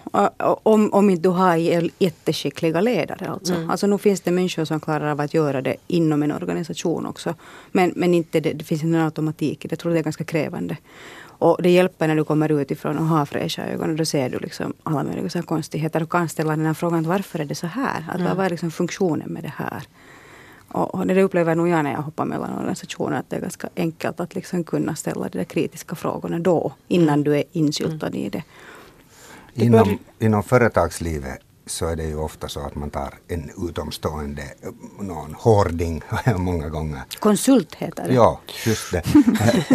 Om, 0.63 0.93
om 0.93 1.11
inte 1.11 1.23
du 1.23 1.29
har 1.29 1.57
jätteskickliga 1.99 2.81
ledare. 2.81 3.29
Alltså. 3.29 3.55
Mm. 3.55 3.71
alltså 3.71 3.87
nu 3.87 3.99
finns 3.99 4.21
det 4.21 4.31
människor 4.31 4.65
som 4.65 4.81
klarar 4.81 5.11
av 5.11 5.21
att 5.21 5.35
göra 5.35 5.63
det 5.63 5.77
inom 5.87 6.23
en 6.23 6.33
organisation 6.33 7.07
också. 7.07 7.35
Men, 7.73 7.93
men 7.97 8.15
inte 8.15 8.41
det, 8.41 8.53
det 8.53 8.65
finns 8.65 8.83
inte 8.83 8.99
en 8.99 9.05
automatik 9.05 9.65
i 9.65 9.69
det. 9.69 9.73
Jag 9.73 9.79
tror 9.79 9.93
det 9.93 9.99
är 9.99 10.03
ganska 10.03 10.25
krävande. 10.25 10.77
Och 11.39 11.63
det 11.63 11.71
hjälper 11.71 12.09
när 12.09 12.17
du 12.17 12.25
kommer 12.25 12.53
utifrån 12.53 12.99
och 12.99 13.05
har 13.05 13.27
fräscha 13.27 13.67
ögon 13.67 13.91
och 13.91 13.97
då 13.97 14.05
ser 14.05 14.31
du 14.31 14.39
liksom 14.39 14.73
alla 14.83 15.03
möjliga 15.03 15.29
så 15.29 15.43
konstigheter 15.43 16.03
och 16.03 16.11
kan 16.11 16.29
ställa 16.29 16.57
den 16.57 16.67
här 16.67 16.75
frågan 16.75 17.03
varför 17.03 17.39
är 17.39 17.45
det 17.45 17.55
så 17.55 17.67
här? 17.67 18.05
Att 18.09 18.21
mm. 18.21 18.37
Vad 18.37 18.47
är 18.47 18.51
liksom 18.51 18.71
funktionen 18.71 19.29
med 19.33 19.43
det 19.43 19.53
här? 19.57 19.83
Och, 20.69 20.95
och 20.95 21.07
det 21.07 21.23
upplever 21.23 21.55
nog 21.55 21.69
jag 21.69 21.85
när 21.85 21.93
jag 21.93 22.03
hoppar 22.03 22.25
mellan 22.25 22.59
organisationer 22.59 23.19
att 23.19 23.31
det 23.31 23.37
är 23.37 23.41
ganska 23.41 23.69
enkelt 23.77 24.21
att 24.21 24.35
liksom 24.35 24.65
kunna 24.65 24.95
ställa 24.95 25.29
de 25.29 25.39
där 25.39 25.45
kritiska 25.45 25.95
frågorna 25.95 26.39
då 26.39 26.73
innan 26.89 27.09
mm. 27.09 27.25
du 27.25 27.37
är 27.37 27.45
insyltad 27.53 28.07
mm. 28.07 28.21
i 28.21 28.29
det. 28.29 28.43
Inom, 29.55 29.99
inom 30.19 30.43
företagslivet 30.43 31.48
så 31.69 31.87
är 31.87 31.97
det 31.97 32.05
ju 32.05 32.17
ofta 32.17 32.49
så 32.49 32.61
att 32.61 32.75
man 32.75 32.91
tar 32.91 33.15
en 33.29 33.51
utomstående, 33.69 34.43
någon 35.01 35.35
hårding 35.35 36.03
många 36.37 36.69
gånger. 36.69 37.03
Konsult 37.19 37.75
heter 37.75 38.09
det. 38.09 38.15
Ja, 38.15 38.41
just 38.67 38.93
det. 38.93 39.03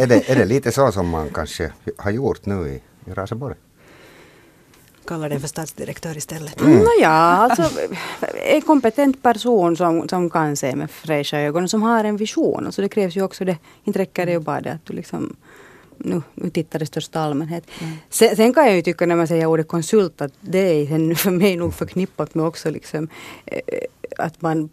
är 0.01 0.07
det. 0.07 0.29
Är 0.29 0.35
det 0.35 0.45
lite 0.45 0.71
så 0.71 0.91
som 0.91 1.09
man 1.09 1.29
kanske 1.29 1.71
har 1.97 2.11
gjort 2.11 2.45
nu 2.45 2.67
i, 2.67 2.81
i 3.09 3.13
Raseborg? 3.13 3.55
kallar 5.05 5.29
den 5.29 5.39
för 5.39 5.47
statsdirektör 5.47 6.17
istället. 6.17 6.61
Mm. 6.61 6.79
No, 6.79 6.89
ja, 7.01 7.09
alltså 7.09 7.69
en 8.45 8.61
kompetent 8.61 9.23
person 9.23 9.77
som, 9.77 10.09
som 10.09 10.29
kan 10.29 10.55
se 10.55 10.75
med 10.75 10.91
fräscha 10.91 11.39
ögon 11.39 11.63
och 11.63 11.69
som 11.69 11.83
har 11.83 12.03
en 12.03 12.17
vision. 12.17 12.65
Alltså 12.65 12.81
det 12.81 12.89
krävs 12.89 13.15
ju 13.15 13.21
också 13.21 13.45
det. 13.45 13.57
Inte 13.83 13.99
räcker 13.99 14.25
det 14.25 14.31
ju 14.31 14.39
bara 14.39 14.61
det 14.61 14.71
att 14.71 14.85
du 14.85 14.93
liksom 14.93 15.35
nu, 16.03 16.49
tittar 16.49 16.83
i 16.83 16.85
största 16.85 17.19
allmänhet. 17.19 17.63
Mm. 17.81 17.93
Sen, 18.09 18.35
sen, 18.35 18.53
kan 18.53 18.65
jag 18.65 18.75
ju 18.75 18.81
tycka 18.81 19.05
när 19.05 19.15
man 19.15 19.27
säger 19.27 19.45
ordet 19.45 19.67
konsult 19.67 20.21
att 20.21 20.33
det 20.41 20.59
är 20.59 21.15
för 21.15 21.31
mig 21.31 21.57
nog 21.57 21.73
förknippat 21.73 22.35
med 22.35 22.45
också 22.45 22.69
liksom 22.69 23.07
eh, 23.45 23.59
att 24.17 24.41
man 24.41 24.69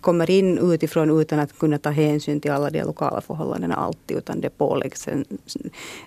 kommer 0.00 0.30
in 0.30 0.58
utifrån 0.58 1.20
utan 1.20 1.38
att 1.38 1.58
kunna 1.58 1.78
ta 1.78 1.90
hänsyn 1.90 2.40
till 2.40 2.50
alla 2.50 2.70
de 2.70 2.82
lokala 2.82 3.20
förhållandena 3.20 3.74
alltid 3.74 4.16
utan 4.16 4.40
det 4.40 4.50
påläggs 4.50 5.08
en, 5.08 5.24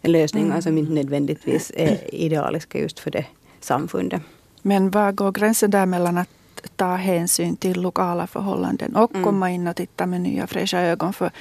en 0.01 0.11
lösningar 0.11 0.49
mm. 0.49 0.61
som 0.61 0.77
inte 0.77 0.93
nödvändigtvis 0.93 1.71
är 1.75 2.15
idealiska 2.15 2.79
just 2.79 2.99
för 2.99 3.11
det 3.11 3.25
samfundet. 3.59 4.21
Men 4.61 4.89
var 4.91 5.11
går 5.11 5.31
gränsen 5.31 5.71
där 5.71 5.85
mellan 5.85 6.17
att 6.17 6.29
ta 6.75 6.95
hänsyn 6.95 7.55
till 7.55 7.81
lokala 7.81 8.27
förhållanden 8.27 8.95
och 8.95 9.11
mm. 9.11 9.23
komma 9.23 9.51
in 9.51 9.67
och 9.67 9.75
titta 9.75 10.05
med 10.05 10.21
nya 10.21 10.47
fräscha 10.47 10.79
ögon. 10.79 11.13
För 11.13 11.31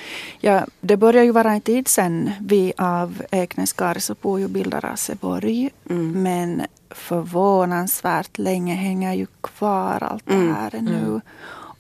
ja, 0.41 0.67
det 0.81 0.97
börjar 0.97 1.25
ju 1.25 1.33
vara 1.33 1.53
en 1.53 1.61
tid 1.61 1.89
sedan 1.89 2.31
vi 2.41 2.73
av 2.79 3.23
Eknäs 3.31 3.73
Kaarisopuujo 3.73 4.49
bildade 4.49 4.89
Raseborg. 4.89 5.71
Mm. 5.91 6.23
Men 6.23 6.63
förvånansvärt 6.91 8.39
länge 8.39 8.75
hänger 8.75 9.15
ju 9.15 9.27
kvar 9.41 10.03
allt 10.03 10.27
det 10.27 10.35
mm. 10.35 10.55
här 10.55 10.75
mm. 10.75 10.85
nu. 10.85 11.21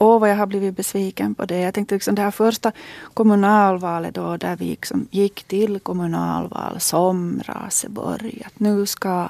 Åh, 0.00 0.20
vad 0.20 0.30
jag 0.30 0.36
har 0.36 0.46
blivit 0.46 0.76
besviken 0.76 1.34
på 1.34 1.44
det. 1.44 1.60
Jag 1.60 1.74
tänkte 1.74 1.94
liksom 1.94 2.14
det 2.14 2.22
här 2.22 2.30
första 2.30 2.72
kommunalvalet 3.14 4.14
då, 4.14 4.36
där 4.36 4.56
vi 4.56 4.64
liksom 4.64 5.08
gick 5.10 5.44
till 5.44 5.80
kommunalval 5.80 6.80
som 6.80 7.42
Raseborg. 7.46 8.42
Att 8.46 8.60
nu 8.60 8.86
ska 8.86 9.28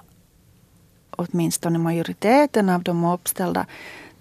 åtminstone 1.18 1.78
majoriteten 1.78 2.68
av 2.68 2.82
de 2.82 3.04
uppställda 3.04 3.66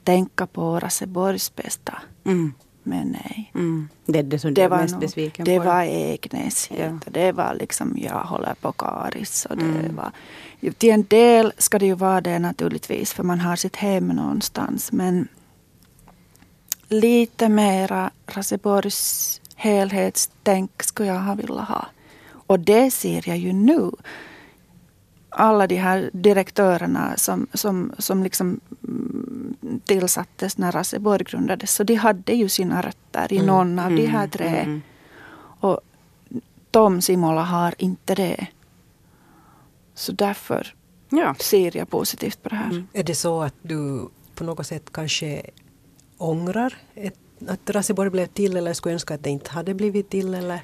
tänka 0.03 0.47
på 0.47 0.79
Raseborgs 0.79 1.55
bästa. 1.55 2.01
Mm. 2.25 2.53
Men 2.83 3.07
nej. 3.07 3.51
Mm. 3.55 3.89
Det 4.05 4.19
är 4.19 4.23
det 4.23 4.39
som 4.39 4.53
du 4.53 4.61
är 4.61 4.69
mest 4.69 4.99
besviken 4.99 5.45
det 5.45 5.57
på? 5.57 5.63
Det 5.63 5.69
var 5.69 5.83
Eknäs. 5.83 6.69
Ja. 6.77 6.99
Det 7.05 7.31
var 7.31 7.55
liksom, 7.59 7.97
jag 7.97 8.23
håller 8.23 8.53
på 8.61 8.71
Karis. 8.71 9.45
Och 9.49 9.57
det 9.57 9.63
mm. 9.63 9.95
var, 9.95 10.11
till 10.71 10.89
en 10.89 11.03
del 11.03 11.53
ska 11.57 11.79
det 11.79 11.85
ju 11.85 11.93
vara 11.93 12.21
det 12.21 12.39
naturligtvis, 12.39 13.13
för 13.13 13.23
man 13.23 13.39
har 13.39 13.55
sitt 13.55 13.75
hem 13.75 14.07
någonstans. 14.07 14.91
Men 14.91 15.27
lite 16.87 17.49
mera 17.49 18.11
Raseborgs 18.25 19.41
helhetstänk 19.55 20.83
skulle 20.83 21.09
jag 21.09 21.19
ha 21.19 21.35
velat 21.35 21.67
ha. 21.67 21.85
Och 22.47 22.59
det 22.59 22.91
ser 22.91 23.29
jag 23.29 23.37
ju 23.37 23.53
nu. 23.53 23.91
Alla 25.39 25.67
de 25.67 25.75
här 25.75 26.09
direktörerna 26.13 27.17
som, 27.17 27.47
som, 27.53 27.91
som 27.97 28.23
liksom 28.23 28.59
mm, 28.87 29.81
tillsattes 29.85 30.57
när 30.57 30.71
Raseborg 30.71 31.23
grundades, 31.23 31.73
så 31.73 31.83
de 31.83 31.95
hade 31.95 32.33
ju 32.33 32.49
sina 32.49 32.81
rötter 32.81 33.33
i 33.33 33.35
mm. 33.35 33.47
någon 33.47 33.79
av 33.79 33.87
mm. 33.87 33.97
de 33.97 34.07
här 34.07 34.19
mm. 34.19 34.29
tre. 34.29 34.47
Mm. 34.47 34.81
Och 35.59 35.79
Tom 36.71 37.01
Simola 37.01 37.43
har 37.43 37.75
inte 37.77 38.15
det. 38.15 38.47
Så 39.93 40.11
därför 40.11 40.75
ja. 41.09 41.35
ser 41.39 41.77
jag 41.77 41.89
positivt 41.89 42.43
på 42.43 42.49
det 42.49 42.55
här. 42.55 42.83
Är 42.93 43.03
det 43.03 43.15
så 43.15 43.41
att 43.41 43.55
du 43.61 44.09
på 44.35 44.43
något 44.43 44.67
sätt 44.67 44.91
kanske 44.91 45.41
ångrar 46.17 46.73
ett, 46.95 47.19
att 47.47 47.69
Raseborg 47.69 48.09
blev 48.09 48.25
till 48.27 48.57
eller 48.57 48.73
skulle 48.73 48.93
önska 48.93 49.13
att 49.13 49.23
det 49.23 49.29
inte 49.29 49.51
hade 49.51 49.73
blivit 49.73 50.09
till? 50.09 50.33
Eller? 50.33 50.61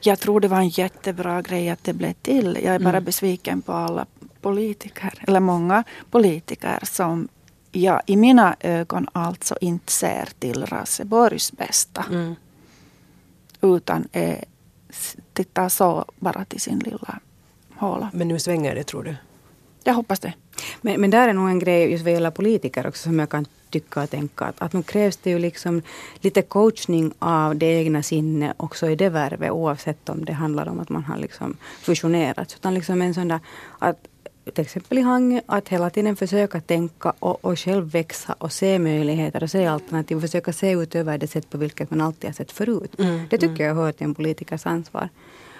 Jag 0.00 0.20
tror 0.20 0.40
det 0.40 0.48
var 0.48 0.58
en 0.58 0.68
jättebra 0.68 1.42
grej 1.42 1.70
att 1.70 1.84
det 1.84 1.92
blev 1.92 2.12
till. 2.12 2.58
Jag 2.64 2.74
är 2.74 2.78
bara 2.78 2.88
mm. 2.88 3.04
besviken 3.04 3.62
på 3.62 3.72
alla 3.72 4.06
politiker, 4.40 5.14
eller 5.20 5.40
många 5.40 5.84
politiker 6.10 6.78
som 6.82 7.28
jag 7.72 8.02
i 8.06 8.16
mina 8.16 8.56
ögon 8.60 9.08
alltså 9.12 9.56
inte 9.60 9.92
ser 9.92 10.28
till 10.38 10.66
Raseborgs 10.66 11.52
bästa. 11.52 12.04
Mm. 12.10 12.34
Utan 13.60 14.08
är, 14.12 14.44
tittar 15.32 15.68
så 15.68 16.04
bara 16.16 16.44
till 16.44 16.60
sin 16.60 16.78
lilla 16.78 17.18
håla. 17.76 18.10
Men 18.12 18.28
nu 18.28 18.38
svänger 18.38 18.74
det 18.74 18.84
tror 18.84 19.02
du? 19.02 19.16
Jag 19.84 19.94
hoppas 19.94 20.20
det. 20.20 20.32
Men, 20.80 21.00
men 21.00 21.10
där 21.10 21.28
är 21.28 21.32
nog 21.32 21.48
en 21.48 21.58
grej 21.58 21.90
just 21.90 22.04
vad 22.04 22.12
gäller 22.12 22.30
politiker 22.30 22.86
också 22.86 23.02
som 23.02 23.18
jag 23.18 23.28
kan 23.28 23.46
tycka 23.70 24.02
och 24.02 24.10
tänka 24.10 24.44
att, 24.44 24.62
att 24.62 24.72
nu 24.72 24.82
krävs 24.82 25.16
det 25.16 25.30
ju 25.30 25.38
liksom 25.38 25.82
lite 26.20 26.42
coachning 26.42 27.12
av 27.18 27.56
det 27.56 27.66
egna 27.66 28.02
sinnet 28.02 28.54
också 28.56 28.90
i 28.90 28.96
det 28.96 29.08
värvet 29.08 29.50
oavsett 29.50 30.08
om 30.08 30.24
det 30.24 30.32
handlar 30.32 30.68
om 30.68 30.80
att 30.80 30.88
man 30.88 31.04
har 31.04 31.16
liksom 31.16 31.56
fusionerat. 31.80 32.54
Utan 32.58 32.74
liksom 32.74 33.02
en 33.02 33.14
sån 33.14 33.28
där 33.28 33.40
att 33.78 34.08
till 34.54 34.64
exempel 34.64 34.98
i 34.98 35.00
Hangö, 35.00 35.40
att 35.46 35.68
hela 35.68 35.90
tiden 35.90 36.16
försöka 36.16 36.60
tänka 36.60 37.12
och, 37.18 37.44
och 37.44 37.58
själv 37.58 37.90
växa 37.90 38.34
och 38.38 38.52
se 38.52 38.78
möjligheter 38.78 39.42
och 39.42 39.50
se 39.50 39.66
alternativ 39.66 40.16
och 40.16 40.22
försöka 40.22 40.52
se 40.52 40.70
utöver 40.70 41.18
det 41.18 41.26
sätt 41.26 41.50
på 41.50 41.58
vilket 41.58 41.90
man 41.90 42.00
alltid 42.00 42.28
har 42.30 42.34
sett 42.34 42.52
förut. 42.52 42.98
Mm, 42.98 43.20
det 43.30 43.38
tycker 43.38 43.54
mm. 43.54 43.66
jag 43.66 43.74
hör 43.74 43.92
till 43.92 44.04
en 44.04 44.14
politikers 44.14 44.66
ansvar. 44.66 45.08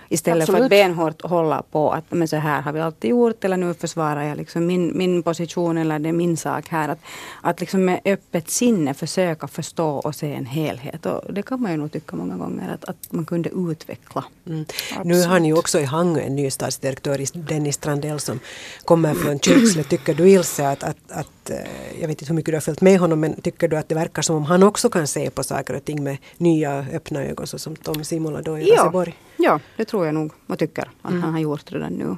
Istället 0.08 0.42
Absolut. 0.42 0.58
för 0.58 0.64
att 0.64 0.70
benhårt 0.70 1.22
hålla 1.22 1.62
på 1.62 1.90
att 1.90 2.04
men 2.08 2.28
så 2.28 2.36
här 2.36 2.62
har 2.62 2.72
vi 2.72 2.80
alltid 2.80 3.10
gjort 3.10 3.44
eller 3.44 3.56
nu 3.56 3.74
försvarar 3.74 4.22
jag 4.22 4.36
liksom 4.36 4.66
min, 4.66 4.98
min 4.98 5.22
position 5.22 5.78
eller 5.78 5.98
det 5.98 6.08
är 6.08 6.12
min 6.12 6.36
sak 6.36 6.68
här. 6.68 6.88
Att, 6.88 6.98
att 7.40 7.60
liksom 7.60 7.84
med 7.84 8.00
öppet 8.04 8.50
sinne 8.50 8.94
försöka 8.94 9.48
förstå 9.48 9.88
och 9.88 10.14
se 10.14 10.34
en 10.34 10.46
helhet. 10.46 11.06
Och 11.06 11.34
det 11.34 11.42
kan 11.42 11.62
man 11.62 11.72
ju 11.72 11.76
nog 11.76 11.92
tycka 11.92 12.16
många 12.16 12.36
gånger 12.36 12.74
att, 12.74 12.84
att 12.84 13.12
man 13.12 13.24
kunde 13.24 13.50
utveckla. 13.70 14.24
Mm. 14.46 14.64
Nu 15.04 15.24
har 15.24 15.40
ni 15.40 15.52
också 15.52 15.80
i 15.80 15.84
Hangö 15.84 16.20
en 16.20 16.36
ny 16.36 16.50
stadsdirektör, 16.50 17.46
Dennis 17.48 17.74
Strandell 17.74 18.20
som 18.20 18.40
kommer 18.84 19.14
från 19.14 19.40
Kyrksle. 19.40 19.82
Tycker 19.82 20.14
du 20.14 20.30
Ilse 20.30 20.68
att, 20.68 20.82
att, 20.82 20.96
att, 21.08 21.28
eh, 21.50 22.00
jag 22.00 22.08
vet 22.08 22.20
inte 22.20 22.26
hur 22.26 22.34
mycket 22.34 22.52
du 22.52 22.56
har 22.56 22.60
följt 22.60 22.80
med 22.80 22.98
honom 22.98 23.20
men 23.20 23.40
tycker 23.40 23.68
du 23.68 23.76
att 23.76 23.88
det 23.88 23.94
verkar 23.94 24.22
som 24.22 24.36
om 24.36 24.44
han 24.44 24.62
också 24.62 24.90
kan 24.90 25.06
se 25.06 25.30
på 25.30 25.42
saker 25.42 25.76
och 25.76 25.84
ting 25.84 26.04
med 26.04 26.16
nya 26.36 26.86
öppna 26.92 27.24
ögon 27.24 27.46
så 27.46 27.58
som 27.58 27.76
Tom 27.76 28.04
Simola 28.04 28.42
då 28.42 28.58
i 28.58 28.70
Raseborg? 28.70 29.18
Ja, 29.36 29.60
det 29.76 29.84
tror 29.84 30.06
jag 30.06 30.14
nog 30.14 30.32
och 30.46 30.58
tycker 30.58 30.90
att 31.02 31.10
mm. 31.10 31.22
han 31.22 31.32
har 31.32 31.40
gjort 31.40 31.72
redan 31.72 31.92
nu. 31.92 32.16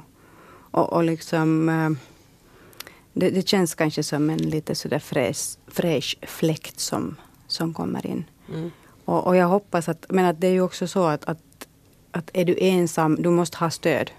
Och, 0.71 0.93
och 0.93 1.03
liksom 1.03 1.69
eh, 1.69 1.89
det, 3.13 3.29
det, 3.29 3.47
känns 3.47 3.75
kanske 3.75 4.03
som 4.03 4.29
en 4.29 4.37
lite 4.37 4.75
sådär 4.75 4.99
fräsch, 4.99 5.57
fräsch 5.67 6.17
fläkt 6.21 6.79
som, 6.79 7.15
som 7.47 7.73
kommer 7.73 8.05
in. 8.05 8.25
Mm. 8.53 8.71
Och, 9.05 9.27
och, 9.27 9.35
jag 9.35 9.47
hoppas 9.47 9.89
att, 9.89 10.05
men 10.09 10.25
att 10.25 10.41
det 10.41 10.47
är 10.47 10.51
ju 10.51 10.61
också 10.61 10.87
så 10.87 11.05
att, 11.05 11.25
att, 11.25 11.67
att 12.11 12.29
är 12.33 12.45
du 12.45 12.55
ensam, 12.59 13.15
du 13.15 13.29
måste 13.29 13.57
ha 13.57 13.69
stöd 13.69 14.11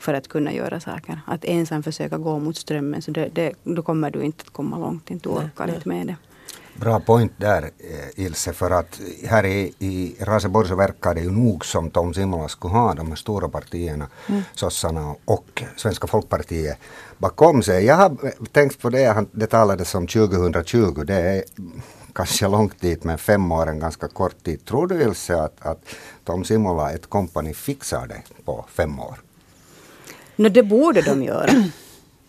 för 0.00 0.14
att 0.14 0.28
kunna 0.28 0.52
göra 0.52 0.80
saker. 0.80 1.20
Att 1.26 1.44
ensam 1.44 1.82
försöka 1.82 2.18
gå 2.18 2.38
mot 2.38 2.56
strömmen, 2.56 3.02
så 3.02 3.10
det, 3.10 3.28
det, 3.32 3.52
då 3.62 3.82
kommer 3.82 4.10
du 4.10 4.22
inte 4.22 4.42
att 4.46 4.50
komma 4.50 4.78
långt, 4.78 5.10
inte 5.10 5.28
orkar 5.28 5.74
inte 5.74 5.88
med 5.88 6.06
det. 6.06 6.16
Bra 6.74 7.00
point 7.00 7.32
där 7.36 7.62
eh, 7.62 8.24
Ilse, 8.24 8.52
för 8.52 8.70
att 8.70 9.00
här 9.28 9.46
i, 9.46 9.74
i 9.78 10.16
Raseborg 10.20 10.68
så 10.68 10.76
verkar 10.76 11.14
det 11.14 11.20
ju 11.20 11.30
nog 11.30 11.64
som 11.64 11.90
Tom 11.90 12.14
Simola 12.14 12.48
skulle 12.48 12.74
ha 12.74 12.94
de 12.94 13.08
här 13.08 13.16
stora 13.16 13.48
partierna, 13.48 14.08
mm. 14.28 14.42
sossarna 14.54 15.14
och 15.24 15.62
Svenska 15.76 16.06
folkpartiet 16.06 16.78
bakom 17.18 17.62
sig. 17.62 17.84
Jag 17.84 17.94
har 17.94 18.16
tänkt 18.52 18.82
på 18.82 18.90
det, 18.90 19.24
det 19.32 19.46
talades 19.46 19.94
om 19.94 20.06
2020, 20.06 21.04
det 21.04 21.14
är 21.14 21.44
kanske 22.12 22.48
långt 22.48 22.80
dit 22.80 23.04
men 23.04 23.18
fem 23.18 23.52
år 23.52 23.66
en 23.66 23.78
ganska 23.78 24.08
kort 24.08 24.44
tid. 24.44 24.64
Tror 24.64 24.86
du 24.86 25.02
Ilse 25.02 25.42
att, 25.42 25.66
att 25.66 25.84
Tom 26.24 26.44
Simola, 26.44 26.92
ett 26.92 27.06
kompani, 27.06 27.54
fixar 27.54 28.06
det 28.06 28.22
på 28.44 28.64
fem 28.68 29.00
år? 29.00 29.14
No, 30.40 30.48
det 30.48 30.62
borde 30.62 31.02
de 31.02 31.22
göra. 31.22 31.50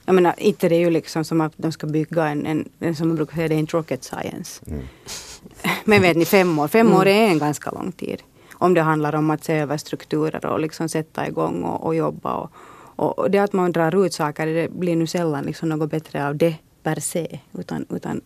Jag 0.05 0.15
menar, 0.15 0.33
inte 0.37 0.69
det 0.69 0.75
är 0.75 0.79
ju 0.79 0.89
liksom 0.89 1.23
som 1.23 1.41
att 1.41 1.53
de 1.57 1.71
ska 1.71 1.87
bygga 1.87 2.27
en, 2.27 2.45
en, 2.45 2.69
en 2.79 2.95
som 2.95 3.07
man 3.07 3.15
brukar 3.15 3.35
säga, 3.35 3.47
det 3.47 3.55
är 3.55 3.59
inte 3.59 3.77
rocket 3.77 4.03
science. 4.03 4.61
Mm. 4.67 4.83
Men 5.83 6.01
vet 6.01 6.17
ni, 6.17 6.25
fem 6.25 6.59
år, 6.59 6.67
fem 6.67 6.87
mm. 6.87 6.99
år 6.99 7.07
är 7.07 7.27
en 7.27 7.39
ganska 7.39 7.71
lång 7.71 7.91
tid. 7.91 8.23
Om 8.53 8.73
det 8.73 8.81
handlar 8.81 9.15
om 9.15 9.29
att 9.29 9.43
se 9.43 9.53
över 9.53 9.77
strukturer 9.77 10.45
och 10.45 10.59
liksom 10.59 10.89
sätta 10.89 11.27
igång 11.27 11.63
och, 11.63 11.85
och 11.85 11.95
jobba. 11.95 12.49
Och, 12.95 13.19
och, 13.19 13.31
det 13.31 13.37
att 13.37 13.53
man 13.53 13.71
drar 13.71 14.05
ut 14.05 14.13
saker, 14.13 14.47
det 14.47 14.71
blir 14.71 14.95
nu 14.95 15.07
sällan 15.07 15.43
liksom 15.43 15.69
något 15.69 15.91
bättre 15.91 16.27
av 16.27 16.35
det 16.35 16.55
per 16.83 16.99
se. 16.99 17.39
Utan, 17.53 17.85
utan 17.89 18.21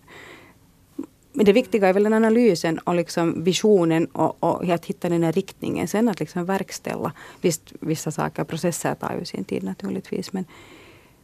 men 1.35 1.45
det 1.45 1.53
viktiga 1.53 1.87
är 1.87 1.93
väl 1.93 2.03
den 2.03 2.13
analysen 2.13 2.79
och 2.79 2.95
liksom 2.95 3.43
visionen 3.43 4.05
och, 4.05 4.43
och 4.43 4.69
att 4.69 4.85
hitta 4.85 5.09
den 5.09 5.23
här 5.23 5.31
riktningen. 5.31 5.87
Sen 5.87 6.09
att 6.09 6.19
liksom 6.19 6.45
verkställa. 6.45 7.11
Visst, 7.41 7.73
vissa 7.79 8.11
saker, 8.11 8.43
processer 8.43 8.95
tar 8.95 9.15
ju 9.19 9.25
sin 9.25 9.43
tid 9.43 9.63
naturligtvis. 9.63 10.33
Men, 10.33 10.45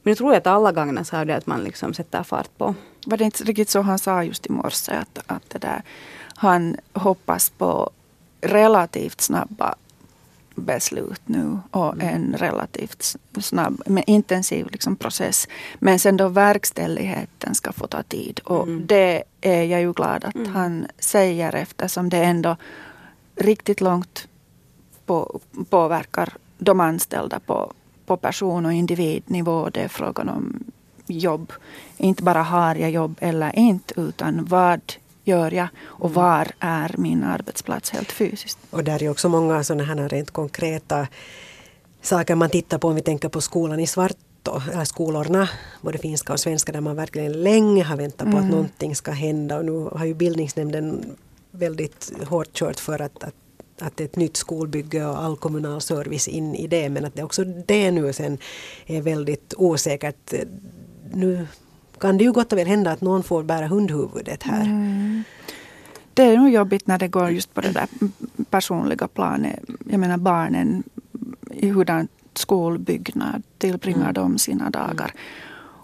men 0.03 0.12
jag 0.12 0.18
tror 0.18 0.36
att 0.36 0.48
alla 0.48 0.72
gagnas 0.72 1.13
av 1.13 1.25
det 1.25 1.36
att 1.36 1.48
man 1.48 1.63
liksom 1.63 1.94
sätter 1.94 2.24
fart 2.24 2.58
på. 2.58 2.75
Var 3.06 3.18
det 3.18 3.24
inte 3.24 3.44
riktigt 3.44 3.70
så 3.70 3.82
han 3.82 4.00
sa 4.00 4.24
just 4.24 4.46
i 4.46 4.51
morse 4.51 4.91
att, 4.91 5.20
att 5.25 5.50
det 5.50 5.60
där, 5.60 5.82
han 6.36 6.75
hoppas 6.94 7.50
på 7.50 7.89
relativt 8.41 9.22
snabba 9.22 9.75
beslut 10.55 11.22
nu 11.25 11.60
och 11.72 11.93
mm. 11.93 12.08
en 12.08 12.36
relativt 12.38 13.15
snabb, 13.39 13.81
men 13.86 14.03
intensiv 14.03 14.67
liksom 14.72 14.96
process. 14.96 15.48
Men 15.79 16.00
sen 16.00 16.17
då 16.17 16.27
verkställigheten 16.27 17.55
ska 17.55 17.72
få 17.72 17.88
ta 17.88 18.03
tid 18.03 18.39
och 18.43 18.67
mm. 18.67 18.88
det 18.88 19.24
är 19.41 19.63
jag 19.63 19.81
ju 19.81 19.93
glad 19.93 20.25
att 20.25 20.36
mm. 20.36 20.53
han 20.53 20.88
säger 21.00 21.55
eftersom 21.55 22.10
det 22.10 22.17
ändå 22.17 22.55
riktigt 23.36 23.81
långt 23.81 24.27
på, 25.05 25.39
påverkar 25.70 26.34
de 26.58 26.79
anställda 26.79 27.39
på 27.39 27.74
på 28.12 28.17
person 28.17 28.65
och 28.65 28.74
individnivå. 28.74 29.70
Det 29.70 29.81
är 29.81 29.88
frågan 29.88 30.29
om 30.29 30.63
jobb. 31.08 31.51
Inte 31.98 32.24
bara 32.24 32.43
har 32.43 32.75
jag 32.75 32.91
jobb 32.91 33.15
eller 33.20 33.60
inte, 33.60 34.01
utan 34.01 34.46
vad 34.46 34.93
gör 35.31 35.51
jag 35.51 35.67
och 35.83 36.09
mm. 36.09 36.21
var 36.21 36.47
är 36.59 36.95
min 36.97 37.23
arbetsplats 37.23 37.89
helt 37.89 38.11
fysiskt. 38.11 38.57
Och 38.69 38.83
där 38.83 39.03
är 39.03 39.09
också 39.09 39.29
många 39.29 39.63
sådana 39.63 39.83
här 39.83 40.09
rent 40.09 40.31
konkreta 40.31 41.07
saker 42.01 42.35
man 42.35 42.50
tittar 42.50 42.77
på 42.77 42.88
om 42.88 42.95
vi 42.95 43.01
tänker 43.01 43.29
på 43.29 43.41
skolan 43.41 43.79
i 43.79 43.88
Svarto, 43.88 44.61
eller 44.71 44.85
skolorna, 44.85 45.50
både 45.81 45.97
finska 45.97 46.33
och 46.33 46.39
svenska, 46.39 46.71
där 46.71 46.81
man 46.81 46.95
verkligen 46.95 47.43
länge 47.43 47.83
har 47.83 47.97
väntat 47.97 48.31
på 48.31 48.38
mm. 48.38 48.43
att 48.43 48.51
någonting 48.51 48.95
ska 48.95 49.11
hända. 49.11 49.57
Och 49.57 49.65
nu 49.65 49.89
har 49.91 50.05
ju 50.05 50.13
bildningsnämnden 50.13 51.15
väldigt 51.51 52.13
hårt 52.27 52.53
kört 52.53 52.79
för 52.79 53.01
att, 53.01 53.23
att 53.23 53.35
att 53.81 54.01
ett 54.01 54.15
nytt 54.15 54.38
skolbygge 54.38 55.05
och 55.05 55.23
all 55.23 55.38
kommunal 55.38 55.81
service 55.81 56.27
in 56.27 56.55
i 56.55 56.67
det 56.67 56.89
men 56.89 57.05
att 57.05 57.15
det 57.15 57.23
också 57.23 57.43
det 57.43 57.91
nu 57.91 58.13
sen 58.13 58.38
är 58.85 59.01
väldigt 59.01 59.53
osäkert. 59.57 60.33
Nu 61.13 61.47
kan 62.01 62.17
det 62.17 62.24
ju 62.24 62.31
gott 62.31 62.53
och 62.53 62.60
väl 62.60 62.67
hända 62.67 62.91
att 62.91 63.01
någon 63.01 63.24
får 63.24 63.43
bära 63.43 63.67
hundhuvudet 63.67 64.43
här. 64.43 64.65
Mm. 64.65 65.24
Det 66.13 66.24
är 66.24 66.38
nog 66.38 66.50
jobbigt 66.50 66.88
när 66.88 66.98
det 67.00 67.08
går 67.08 67.29
just 67.29 67.53
på 67.53 67.62
det 67.62 67.72
där 67.72 67.88
personliga 68.50 69.08
planet. 69.08 69.60
Jag 69.89 70.00
menar 70.00 70.17
barnen 70.17 70.84
i 71.51 71.70
hurdant 71.70 72.12
skolbyggnad 72.34 73.43
tillbringar 73.58 74.01
mm. 74.01 74.13
de 74.13 74.38
sina 74.38 74.70
dagar. 74.70 75.13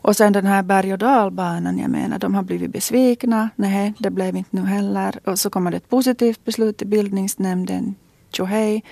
Och 0.02 0.16
sen 0.16 0.34
den 0.34 0.46
här 0.46 0.64
berg 0.64 0.94
och 0.94 1.00
dalbanan, 1.00 1.80
jag 1.80 1.92
menar 1.92 2.20
de 2.20 2.36
har 2.36 2.44
blivit 2.44 2.72
besvikna. 2.72 3.50
Nej, 3.56 3.94
det 4.00 4.10
blev 4.10 4.38
inte 4.38 4.56
nu 4.56 4.62
heller. 4.62 5.20
Och 5.26 5.40
så 5.40 5.50
kommer 5.50 5.72
det 5.72 5.78
ett 5.78 5.90
positivt 5.90 6.46
beslut 6.46 6.82
i 6.82 6.86
bildningsnämnden. 6.86 7.96
Tjohej. 8.32 8.84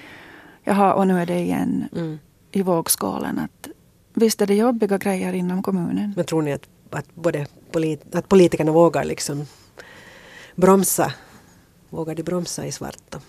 Jaha, 0.63 0.93
och 0.93 1.07
nu 1.07 1.19
är 1.21 1.25
det 1.25 1.39
igen 1.39 1.87
mm. 1.95 2.19
i 2.51 2.61
vågskålen. 2.61 3.39
Att, 3.39 3.67
visst 4.13 4.41
är 4.41 4.47
det 4.47 4.55
jobbiga 4.55 4.97
grejer 4.97 5.33
inom 5.33 5.63
kommunen. 5.63 6.13
Men 6.15 6.25
tror 6.25 6.41
ni 6.41 6.53
att, 6.53 6.67
att, 6.89 7.15
både 7.15 7.47
polit, 7.71 8.15
att 8.15 8.29
politikerna 8.29 8.71
vågar 8.71 9.03
liksom 9.03 9.45
bromsa? 10.55 11.13
Vågar 11.89 12.15
de 12.15 12.23
bromsa 12.23 12.65
i 12.65 12.71
svarta? 12.71 13.21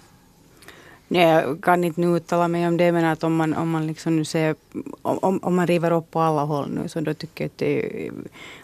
Nej, 1.08 1.22
jag 1.22 1.60
kan 1.62 1.84
inte 1.84 2.00
nu 2.00 2.16
uttala 2.16 2.48
mig 2.48 2.68
om 2.68 2.76
det, 2.76 2.92
men 2.92 3.04
att 3.04 3.24
om 3.24 3.36
man, 3.36 3.54
om 3.54 3.70
man 3.70 3.86
liksom 3.86 4.16
nu 4.16 4.24
ser, 4.24 4.56
om, 5.02 5.38
om 5.42 5.54
man 5.54 5.66
river 5.66 5.90
upp 5.90 6.10
på 6.10 6.20
alla 6.20 6.44
håll 6.44 6.70
nu, 6.70 6.88
så 6.88 7.00
då 7.00 7.14
tycker 7.14 7.44
jag 7.44 7.48
att, 7.48 7.58
det, 7.58 8.10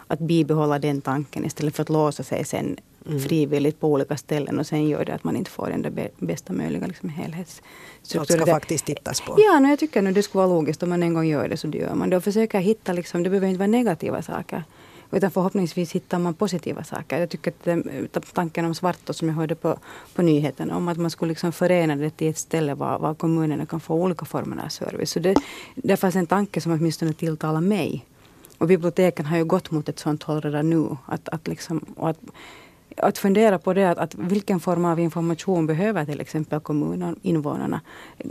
att 0.07 0.19
bibehålla 0.19 0.79
den 0.79 1.01
tanken 1.01 1.45
istället 1.45 1.75
för 1.75 1.81
att 1.81 1.89
låsa 1.89 2.23
sig 2.23 2.45
sen 2.45 2.77
mm. 3.07 3.19
frivilligt 3.19 3.79
på 3.79 3.87
olika 3.87 4.17
ställen 4.17 4.59
och 4.59 4.67
sen 4.67 4.87
gör 4.87 5.05
det 5.05 5.13
att 5.13 5.23
man 5.23 5.35
inte 5.35 5.51
får 5.51 5.69
den 5.69 5.81
där 5.81 6.09
bästa 6.17 6.53
möjliga 6.53 6.87
liksom, 6.87 7.09
helhetsstrukturen. 7.09 8.39
Det 8.39 8.45
ska 8.45 8.53
faktiskt 8.53 8.85
tittas 8.85 9.21
på. 9.21 9.35
Ja, 9.37 9.59
no, 9.59 9.67
jag 9.67 9.79
tycker 9.79 10.01
nu 10.01 10.11
det 10.11 10.23
skulle 10.23 10.39
vara 10.45 10.55
logiskt 10.55 10.83
om 10.83 10.89
man 10.89 11.03
en 11.03 11.13
gång 11.13 11.25
gör 11.25 11.47
det 11.47 11.57
så 11.57 11.67
det 11.67 11.77
gör 11.77 11.95
man 11.95 12.09
det 12.09 12.17
och 12.17 12.23
försöker 12.23 12.59
hitta, 12.59 12.93
liksom, 12.93 13.23
det 13.23 13.29
behöver 13.29 13.47
inte 13.47 13.59
vara 13.59 13.67
negativa 13.67 14.21
saker. 14.21 14.63
Utan 15.13 15.31
förhoppningsvis 15.31 15.91
hittar 15.91 16.19
man 16.19 16.33
positiva 16.33 16.83
saker. 16.83 17.19
Jag 17.19 17.29
tycker 17.29 17.51
att 17.51 17.63
det, 17.63 17.71
eh, 17.71 18.21
tanken 18.33 18.65
om 18.65 18.75
Svartå 18.75 19.13
som 19.13 19.27
jag 19.27 19.35
hörde 19.35 19.55
på, 19.55 19.77
på 20.15 20.21
nyheterna 20.21 20.77
om 20.77 20.87
att 20.87 20.97
man 20.97 21.11
skulle 21.11 21.29
liksom 21.29 21.51
förena 21.51 21.95
det 21.95 22.09
till 22.09 22.29
ett 22.29 22.37
ställe 22.37 22.73
var, 22.73 22.99
var 22.99 23.13
kommunerna 23.13 23.65
kan 23.65 23.79
få 23.79 23.95
olika 23.95 24.25
former 24.25 24.63
av 24.65 24.69
service. 24.69 25.11
Så 25.11 25.19
det, 25.19 25.35
det 25.75 25.97
fanns 25.97 26.15
en 26.15 26.27
tanke 26.27 26.61
som 26.61 26.71
åtminstone 26.71 27.13
tilltalar 27.13 27.61
mig. 27.61 28.05
Och 28.57 28.67
biblioteken 28.67 29.25
har 29.25 29.37
ju 29.37 29.45
gått 29.45 29.71
mot 29.71 29.89
ett 29.89 29.99
sånt 29.99 30.23
håll 30.23 30.41
redan 30.41 30.69
nu. 30.69 30.97
Att, 31.05 31.29
att 31.29 31.47
liksom, 31.47 31.85
och 31.95 32.09
att, 32.09 32.19
att 32.97 33.17
fundera 33.17 33.59
på 33.59 33.73
det, 33.73 33.89
att, 33.89 33.97
att 33.97 34.15
vilken 34.15 34.59
form 34.59 34.85
av 34.85 34.99
information 34.99 35.67
behöver 35.67 36.05
till 36.05 36.21
exempel 36.21 36.59
kommunen, 36.59 37.19
invånarna 37.21 37.81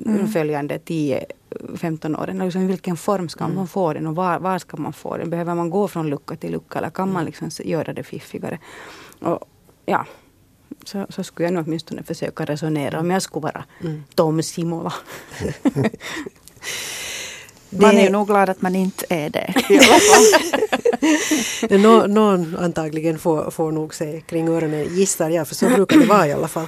mm. 0.06 0.28
följande 0.28 0.78
10-15 0.78 2.22
åren. 2.22 2.38
Liksom, 2.38 2.62
I 2.62 2.66
vilken 2.66 2.96
form 2.96 3.28
ska 3.28 3.44
mm. 3.44 3.56
man 3.56 3.68
få 3.68 3.92
den 3.92 4.06
och 4.06 4.16
var, 4.16 4.38
var 4.38 4.58
ska 4.58 4.76
man 4.76 4.92
få 4.92 5.16
den? 5.16 5.30
Behöver 5.30 5.54
man 5.54 5.70
gå 5.70 5.88
från 5.88 6.10
lucka 6.10 6.36
till 6.36 6.52
lucka 6.52 6.78
eller 6.78 6.90
kan 6.90 7.08
man 7.08 7.22
mm. 7.22 7.26
liksom 7.26 7.50
göra 7.64 7.92
det 7.92 8.02
fiffigare? 8.02 8.58
Och, 9.20 9.44
ja, 9.86 10.06
så, 10.84 11.06
så 11.08 11.24
skulle 11.24 11.46
jag 11.46 11.54
nog 11.54 11.66
åtminstone 11.66 12.02
försöka 12.02 12.44
resonera 12.44 13.00
om 13.00 13.10
jag 13.10 13.22
skulle 13.22 13.42
vara 13.42 13.64
mm. 13.80 14.04
Tom 14.14 14.42
Simola. 14.42 14.92
Man 17.80 17.98
är 17.98 18.10
nog 18.10 18.26
glad 18.26 18.50
att 18.50 18.62
man 18.62 18.76
inte 18.76 19.06
är 19.08 19.30
det. 19.30 19.54
Nå, 21.70 22.06
någon 22.06 22.56
antagligen 22.56 23.18
får, 23.18 23.50
får 23.50 23.72
nog 23.72 23.94
se 23.94 24.20
kring 24.20 24.48
öronen, 24.48 24.96
gissar 24.96 25.30
jag, 25.30 25.48
för 25.48 25.54
så 25.54 25.68
brukar 25.68 25.98
det 25.98 26.06
vara 26.06 26.28
i 26.28 26.32
alla 26.32 26.48
fall. 26.48 26.66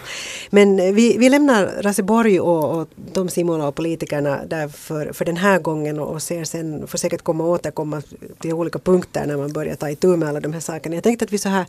Men 0.50 0.94
vi, 0.94 1.18
vi 1.18 1.28
lämnar 1.28 1.82
Raseborg 1.82 2.40
och, 2.40 2.80
och 2.80 2.88
de 3.12 3.28
Simola 3.28 3.68
och 3.68 3.74
politikerna 3.74 4.44
där 4.46 4.68
för, 4.68 5.12
för 5.12 5.24
den 5.24 5.36
här 5.36 5.58
gången 5.58 5.98
och 5.98 6.22
ser 6.22 6.44
sen, 6.44 6.86
får 6.86 6.98
säkert 6.98 7.22
komma 7.22 7.44
och 7.44 7.50
återkomma 7.50 8.02
till 8.40 8.52
olika 8.52 8.78
punkter 8.78 9.26
när 9.26 9.36
man 9.36 9.52
börjar 9.52 9.74
ta 9.74 9.90
itu 9.90 10.16
med 10.16 10.28
alla 10.28 10.40
de 10.40 10.52
här 10.52 10.60
sakerna. 10.60 10.94
Jag 10.94 11.04
tänkte 11.04 11.24
att 11.24 11.32
vi 11.32 11.38
så 11.38 11.48
här 11.48 11.64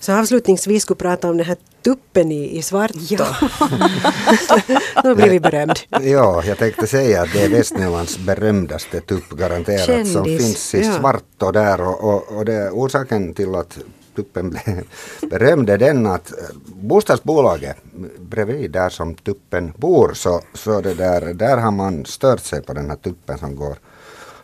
så 0.00 0.12
avslutningsvis 0.12 0.82
skulle 0.82 0.96
prata 0.96 1.30
om 1.30 1.36
den 1.36 1.46
här 1.46 1.56
tuppen 1.82 2.32
i, 2.32 2.58
i 2.58 2.62
svart. 2.62 2.90
Ja. 2.94 3.36
Då 5.02 5.14
blir 5.14 5.30
vi 5.30 5.40
berömd. 5.40 5.78
Ja, 5.88 6.44
jag 6.44 6.58
tänkte 6.58 6.86
säga 6.86 7.22
att 7.22 7.32
det 7.32 7.42
är 7.42 7.48
Västnylands 7.48 8.18
berömdaste 8.18 9.00
tupp 9.00 9.30
garanterat 9.30 9.86
Kändis. 9.86 10.12
som 10.12 10.24
finns 10.24 10.74
i 10.74 10.82
ja. 10.82 10.92
svart 10.92 11.42
och 11.42 11.52
där 11.52 11.80
och, 11.80 12.04
och, 12.04 12.36
och 12.36 12.44
det, 12.44 12.70
orsaken 12.70 13.34
till 13.34 13.54
att 13.54 13.78
tuppen 14.16 14.50
blev 14.50 14.84
berömd 15.30 15.70
är 15.70 15.78
den 15.78 16.06
att 16.06 16.32
bostadsbolaget 16.64 17.76
bredvid 18.18 18.70
där 18.70 18.88
som 18.88 19.14
tuppen 19.14 19.72
bor 19.76 20.12
så, 20.14 20.40
så 20.54 20.80
det 20.80 20.94
där, 20.94 21.34
där 21.34 21.56
har 21.56 21.70
man 21.70 22.04
stört 22.04 22.40
sig 22.40 22.62
på 22.62 22.72
den 22.72 22.90
här 22.90 22.96
tuppen 22.96 23.38
som 23.38 23.56
går 23.56 23.76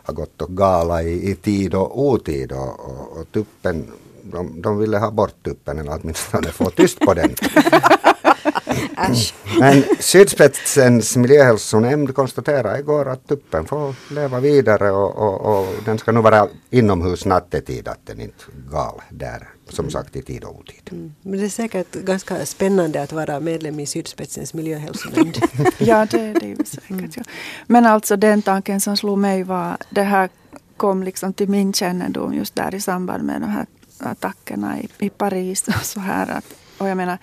har 0.05 0.13
gått 0.13 0.41
och 0.41 0.57
gala 0.57 1.03
i, 1.03 1.31
i 1.31 1.35
tid 1.35 1.75
och 1.75 2.01
otid 2.01 2.51
och, 2.51 2.79
och, 2.79 3.17
och 3.17 3.31
tuppen 3.31 3.91
de, 4.31 4.61
de 4.61 4.77
ville 4.79 4.97
ha 4.97 5.11
bort 5.11 5.43
tuppen 5.43 5.79
eller 5.79 5.99
åtminstone 6.01 6.47
få 6.47 6.69
tyst 6.69 6.99
på 6.99 7.13
den. 7.13 7.35
Men 9.59 9.83
Sydspetsens 9.99 11.17
miljöhälsonämnd 11.17 12.15
konstaterade 12.15 12.79
igår 12.79 13.09
att 13.09 13.27
tuppen 13.27 13.65
får 13.65 13.95
leva 14.13 14.39
vidare 14.39 14.91
och, 14.91 15.15
och, 15.15 15.59
och 15.59 15.67
den 15.85 15.97
ska 15.97 16.11
nu 16.11 16.21
vara 16.21 16.47
inomhus 16.69 17.25
nattetid, 17.25 17.87
att 17.87 18.05
den 18.05 18.21
inte 18.21 18.43
gal 18.71 19.01
där 19.09 19.49
som 19.69 19.89
sagt 19.89 20.15
i 20.15 20.21
tid 20.21 20.43
och 20.43 20.59
otid. 20.59 20.89
Mm. 20.91 21.13
Men 21.21 21.39
det 21.39 21.45
är 21.45 21.49
säkert 21.49 21.95
ganska 21.95 22.45
spännande 22.45 23.01
att 23.01 23.13
vara 23.13 23.39
medlem 23.39 23.79
i 23.79 23.85
Sydspetsens 23.85 24.53
miljöhälsonämnd. 24.53 25.37
ja, 25.77 26.07
det, 26.11 26.33
det 26.33 26.51
är 26.51 26.63
säkert. 26.63 26.89
Mm. 26.89 27.11
Ja. 27.15 27.23
Men 27.67 27.85
alltså 27.85 28.15
den 28.15 28.41
tanken 28.41 28.81
som 28.81 28.97
slog 28.97 29.17
mig 29.17 29.43
var, 29.43 29.77
det 29.89 30.03
här 30.03 30.29
kom 30.77 31.03
liksom 31.03 31.33
till 31.33 31.49
min 31.49 31.73
kännedom 31.73 32.33
just 32.33 32.55
där 32.55 32.75
i 32.75 32.81
samband 32.81 33.23
med 33.23 33.41
de 33.41 33.49
här 33.49 33.65
attackerna 33.99 34.79
i, 34.79 34.89
i 34.99 35.09
Paris 35.09 35.67
och 35.67 35.85
så 35.85 35.99
här. 35.99 36.27
Att, 36.27 36.55
och 36.77 36.87
jag 36.87 36.97
menar 36.97 37.17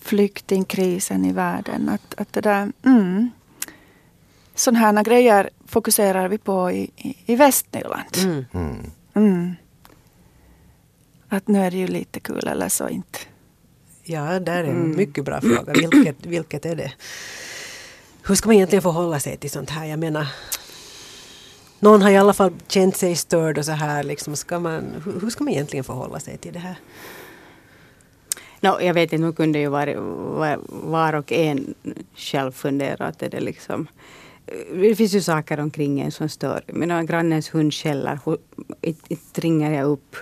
flyktingkrisen 0.00 1.24
i 1.24 1.32
världen. 1.32 1.88
Att, 1.88 2.14
att 2.20 2.32
det 2.32 2.40
där, 2.40 2.72
mm, 2.84 3.30
sådana 4.54 4.78
här 4.78 5.04
grejer 5.04 5.50
fokuserar 5.66 6.28
vi 6.28 6.38
på 6.38 6.70
i, 6.70 6.90
i, 6.96 7.16
i 7.26 7.36
Västnyland. 7.36 8.16
Mm. 8.16 8.44
Mm. 8.54 8.90
mm. 9.14 9.54
Att 11.28 11.48
nu 11.48 11.58
är 11.58 11.70
det 11.70 11.76
ju 11.76 11.86
lite 11.86 12.20
kul 12.20 12.48
eller 12.48 12.68
så 12.68 12.88
inte. 12.88 13.18
Ja, 14.02 14.40
det 14.40 14.52
är 14.52 14.64
en 14.64 14.70
mm. 14.70 14.96
mycket 14.96 15.24
bra 15.24 15.40
fråga. 15.40 15.72
Vilket, 15.72 16.26
vilket 16.26 16.66
är 16.66 16.76
det? 16.76 16.92
Hur 18.26 18.34
ska 18.34 18.48
man 18.48 18.56
egentligen 18.56 18.82
förhålla 18.82 19.20
sig 19.20 19.36
till 19.36 19.50
sånt 19.50 19.70
här? 19.70 19.84
Jag 19.84 19.98
menar, 19.98 20.26
någon 21.80 22.02
har 22.02 22.10
i 22.10 22.16
alla 22.16 22.32
fall 22.32 22.52
känt 22.68 22.96
sig 22.96 23.16
störd 23.16 23.58
och 23.58 23.64
så 23.64 23.72
här. 23.72 24.02
Liksom, 24.02 24.36
ska 24.36 24.58
man, 24.58 24.84
hur 25.20 25.30
ska 25.30 25.44
man 25.44 25.52
egentligen 25.52 25.84
förhålla 25.84 26.20
sig 26.20 26.38
till 26.38 26.52
det 26.52 26.58
här? 26.58 26.76
No, 28.60 28.80
jag 28.80 28.94
vet 28.94 29.12
inte, 29.12 29.26
nu 29.26 29.32
kunde 29.32 29.58
ju 29.58 29.68
var, 29.68 29.94
var, 30.38 30.58
var 30.68 31.12
och 31.12 31.32
en 31.32 31.74
själv 32.14 32.52
fundera. 32.52 33.06
Att 33.06 33.18
det, 33.18 33.40
liksom, 33.40 33.86
det 34.72 34.94
finns 34.94 35.14
ju 35.14 35.20
saker 35.20 35.60
omkring 35.60 36.00
en 36.00 36.12
som 36.12 36.28
stör. 36.28 36.62
Mina 36.66 37.04
grannens 37.04 37.54
hund 37.54 37.74
skäller. 37.74 38.18
Inte 39.08 39.40
ringer 39.40 39.72
jag 39.72 39.86
upp 39.86 40.16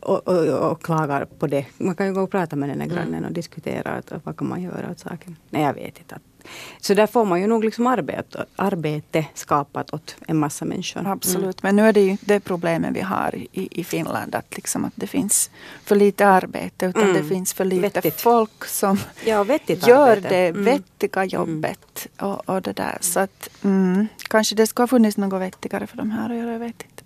och, 0.00 0.28
och, 0.28 0.70
och, 0.70 0.82
klagar 0.82 1.24
på 1.24 1.46
det. 1.46 1.66
Man 1.78 1.94
kan 1.94 2.06
ju 2.06 2.12
gå 2.12 2.20
och 2.20 2.30
prata 2.30 2.56
med 2.56 2.68
den 2.68 2.80
här 2.80 2.88
grannen 2.88 3.24
och 3.24 3.32
diskutera 3.32 3.90
att, 3.90 4.12
vad 4.24 4.36
kan 4.36 4.48
man 4.48 4.62
göra 4.62 4.90
åt 4.90 4.98
saken. 4.98 5.36
Nej, 5.50 5.62
jag 5.62 5.74
vet 5.74 5.98
inte. 5.98 6.14
Att 6.14 6.35
så 6.80 6.94
där 6.94 7.06
får 7.06 7.24
man 7.24 7.40
ju 7.40 7.46
nog 7.46 7.64
liksom 7.64 7.86
arbete, 7.86 8.46
arbete 8.56 9.26
skapat 9.34 9.94
åt 9.94 10.16
en 10.26 10.38
massa 10.38 10.64
människor. 10.64 11.06
Absolut, 11.06 11.44
mm. 11.44 11.54
men 11.62 11.76
nu 11.76 11.88
är 11.88 11.92
det 11.92 12.00
ju 12.00 12.16
det 12.20 12.40
problemet 12.40 12.96
vi 12.96 13.00
har 13.00 13.34
i, 13.34 13.68
i 13.80 13.84
Finland. 13.84 14.34
Att, 14.34 14.56
liksom 14.56 14.84
att 14.84 14.92
det 14.94 15.06
finns 15.06 15.50
för 15.84 15.96
lite 15.96 16.26
arbete 16.26 16.86
utan 16.86 17.02
mm. 17.02 17.14
det 17.14 17.24
finns 17.24 17.52
för 17.52 17.64
lite 17.64 17.82
vettigt. 17.82 18.20
folk 18.20 18.64
som 18.64 18.98
ja, 19.24 19.44
gör 19.66 20.10
arbete. 20.10 20.28
det 20.28 20.46
mm. 20.46 20.64
vettiga 20.64 21.22
mm. 21.22 21.28
jobbet. 21.28 22.06
Och, 22.20 22.48
och 22.48 22.62
det 22.62 22.72
där. 22.72 22.98
Så 23.00 23.20
att, 23.20 23.48
mm, 23.64 24.06
kanske 24.28 24.54
det 24.54 24.66
skulle 24.66 24.82
ha 24.82 24.88
funnits 24.88 25.16
något 25.16 25.40
vettigare 25.40 25.86
för 25.86 25.96
de 25.96 26.10
här 26.10 26.30
att 26.30 26.36
göra, 26.36 26.52
jag 26.52 26.58
vet 26.58 26.82
inte. 26.82 27.02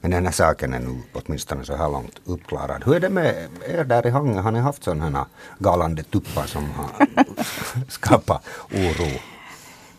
Men 0.00 0.10
den 0.10 0.24
här 0.26 0.32
saken 0.32 0.74
är 0.74 0.78
nu 0.80 1.00
åtminstone 1.12 1.64
så 1.64 1.76
här 1.76 1.88
långt 1.90 2.20
uppklarad. 2.24 2.82
Hur 2.86 2.94
är 2.94 3.00
det 3.00 3.10
med 3.10 3.48
er 3.68 3.84
där 3.84 4.06
i 4.06 4.10
Hangö? 4.10 4.40
Har 4.40 4.50
ni 4.50 4.58
haft 4.60 4.84
sådana 4.84 5.18
här 5.18 5.24
galande 5.58 6.02
tuppar 6.02 6.46
som 6.46 6.64
har 6.70 6.88
skapat 7.88 8.42
oro? 8.72 9.18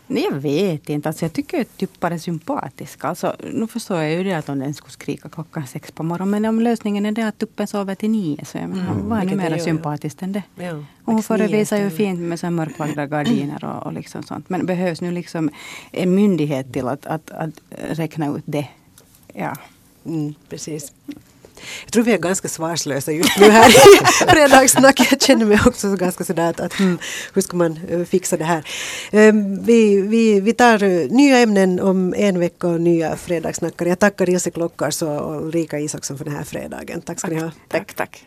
Nej, 0.06 0.26
jag 0.30 0.36
vet 0.36 0.88
inte. 0.88 1.08
Alltså, 1.08 1.24
jag 1.24 1.32
tycker 1.32 1.60
att 1.60 2.00
bara 2.00 2.14
är 2.14 2.18
sympatiska. 2.18 3.08
Alltså, 3.08 3.36
nu 3.52 3.66
förstår 3.66 3.98
jag 4.02 4.10
ju 4.12 4.24
det 4.24 4.32
att 4.32 4.48
om 4.48 4.58
den 4.58 4.74
skulle 4.74 4.92
skrika 4.92 5.28
klockan 5.28 5.66
sex 5.66 5.90
på 5.92 6.02
morgonen. 6.02 6.30
Men 6.30 6.44
om 6.44 6.60
lösningen 6.60 7.06
är 7.06 7.12
det 7.12 7.22
att 7.28 7.38
tuppen 7.38 7.66
sover 7.66 7.94
till 7.94 8.10
nio. 8.10 8.44
Så 8.44 8.58
jag 8.58 8.68
menar, 8.68 8.92
Mm, 8.92 9.08
vad 9.08 9.18
är 9.18 9.24
nu 9.48 9.56
ju- 9.56 9.62
sympatiskt 9.64 10.22
än 10.22 10.32
det? 10.32 10.42
Ja, 10.54 10.72
Och 11.04 11.12
hon 11.12 11.22
förevisar 11.22 11.76
ju 11.76 11.90
fint 11.90 12.20
med 12.20 12.40
så 12.40 12.50
mörklagda 12.50 13.06
gardiner 13.06 13.64
och, 13.64 13.86
och 13.86 13.92
liksom 13.92 14.22
sånt. 14.22 14.48
Men 14.48 14.66
behövs 14.66 15.00
nu 15.00 15.10
liksom 15.10 15.50
en 15.92 16.14
myndighet 16.14 16.72
till 16.72 16.88
att, 16.88 17.06
att, 17.06 17.30
att 17.30 17.50
räkna 17.90 18.36
ut 18.36 18.42
det? 18.46 18.68
Ja. 19.32 19.56
Mm, 20.06 20.34
precis. 20.48 20.92
Jag 21.84 21.92
tror 21.92 22.04
vi 22.04 22.12
är 22.12 22.18
ganska 22.18 22.48
svarslösa 22.48 23.12
just 23.12 23.38
nu 23.40 23.50
här 23.50 23.70
i 23.70 23.72
Fredagssnack. 24.28 25.00
Jag 25.10 25.22
känner 25.22 25.46
mig 25.46 25.58
också 25.66 25.96
ganska 25.96 26.24
sådär 26.24 26.50
att, 26.50 26.60
att 26.60 26.72
hmm, 26.72 26.98
hur 27.34 27.42
ska 27.42 27.56
man 27.56 27.80
eh, 27.88 28.04
fixa 28.04 28.36
det 28.36 28.44
här? 28.44 28.66
Ehm, 29.10 29.64
vi, 29.64 30.00
vi, 30.00 30.40
vi 30.40 30.52
tar 30.52 30.82
eh, 30.82 31.08
nya 31.10 31.38
ämnen 31.38 31.80
om 31.80 32.14
en 32.16 32.38
vecka 32.38 32.68
och 32.68 32.80
nya 32.80 33.16
fredagssnackare. 33.16 33.88
Jag 33.88 33.98
tackar 33.98 34.28
Ilse 34.30 34.50
Klockars 34.50 35.02
och 35.02 35.42
Ulrika 35.46 35.78
Isaksson 35.78 36.18
för 36.18 36.24
den 36.24 36.36
här 36.36 36.44
fredagen. 36.44 37.00
Tack 37.00 37.18
ska 37.20 37.28
ni 37.28 37.40
ha. 37.40 37.50
Tack, 37.68 37.94
tack. 37.94 38.20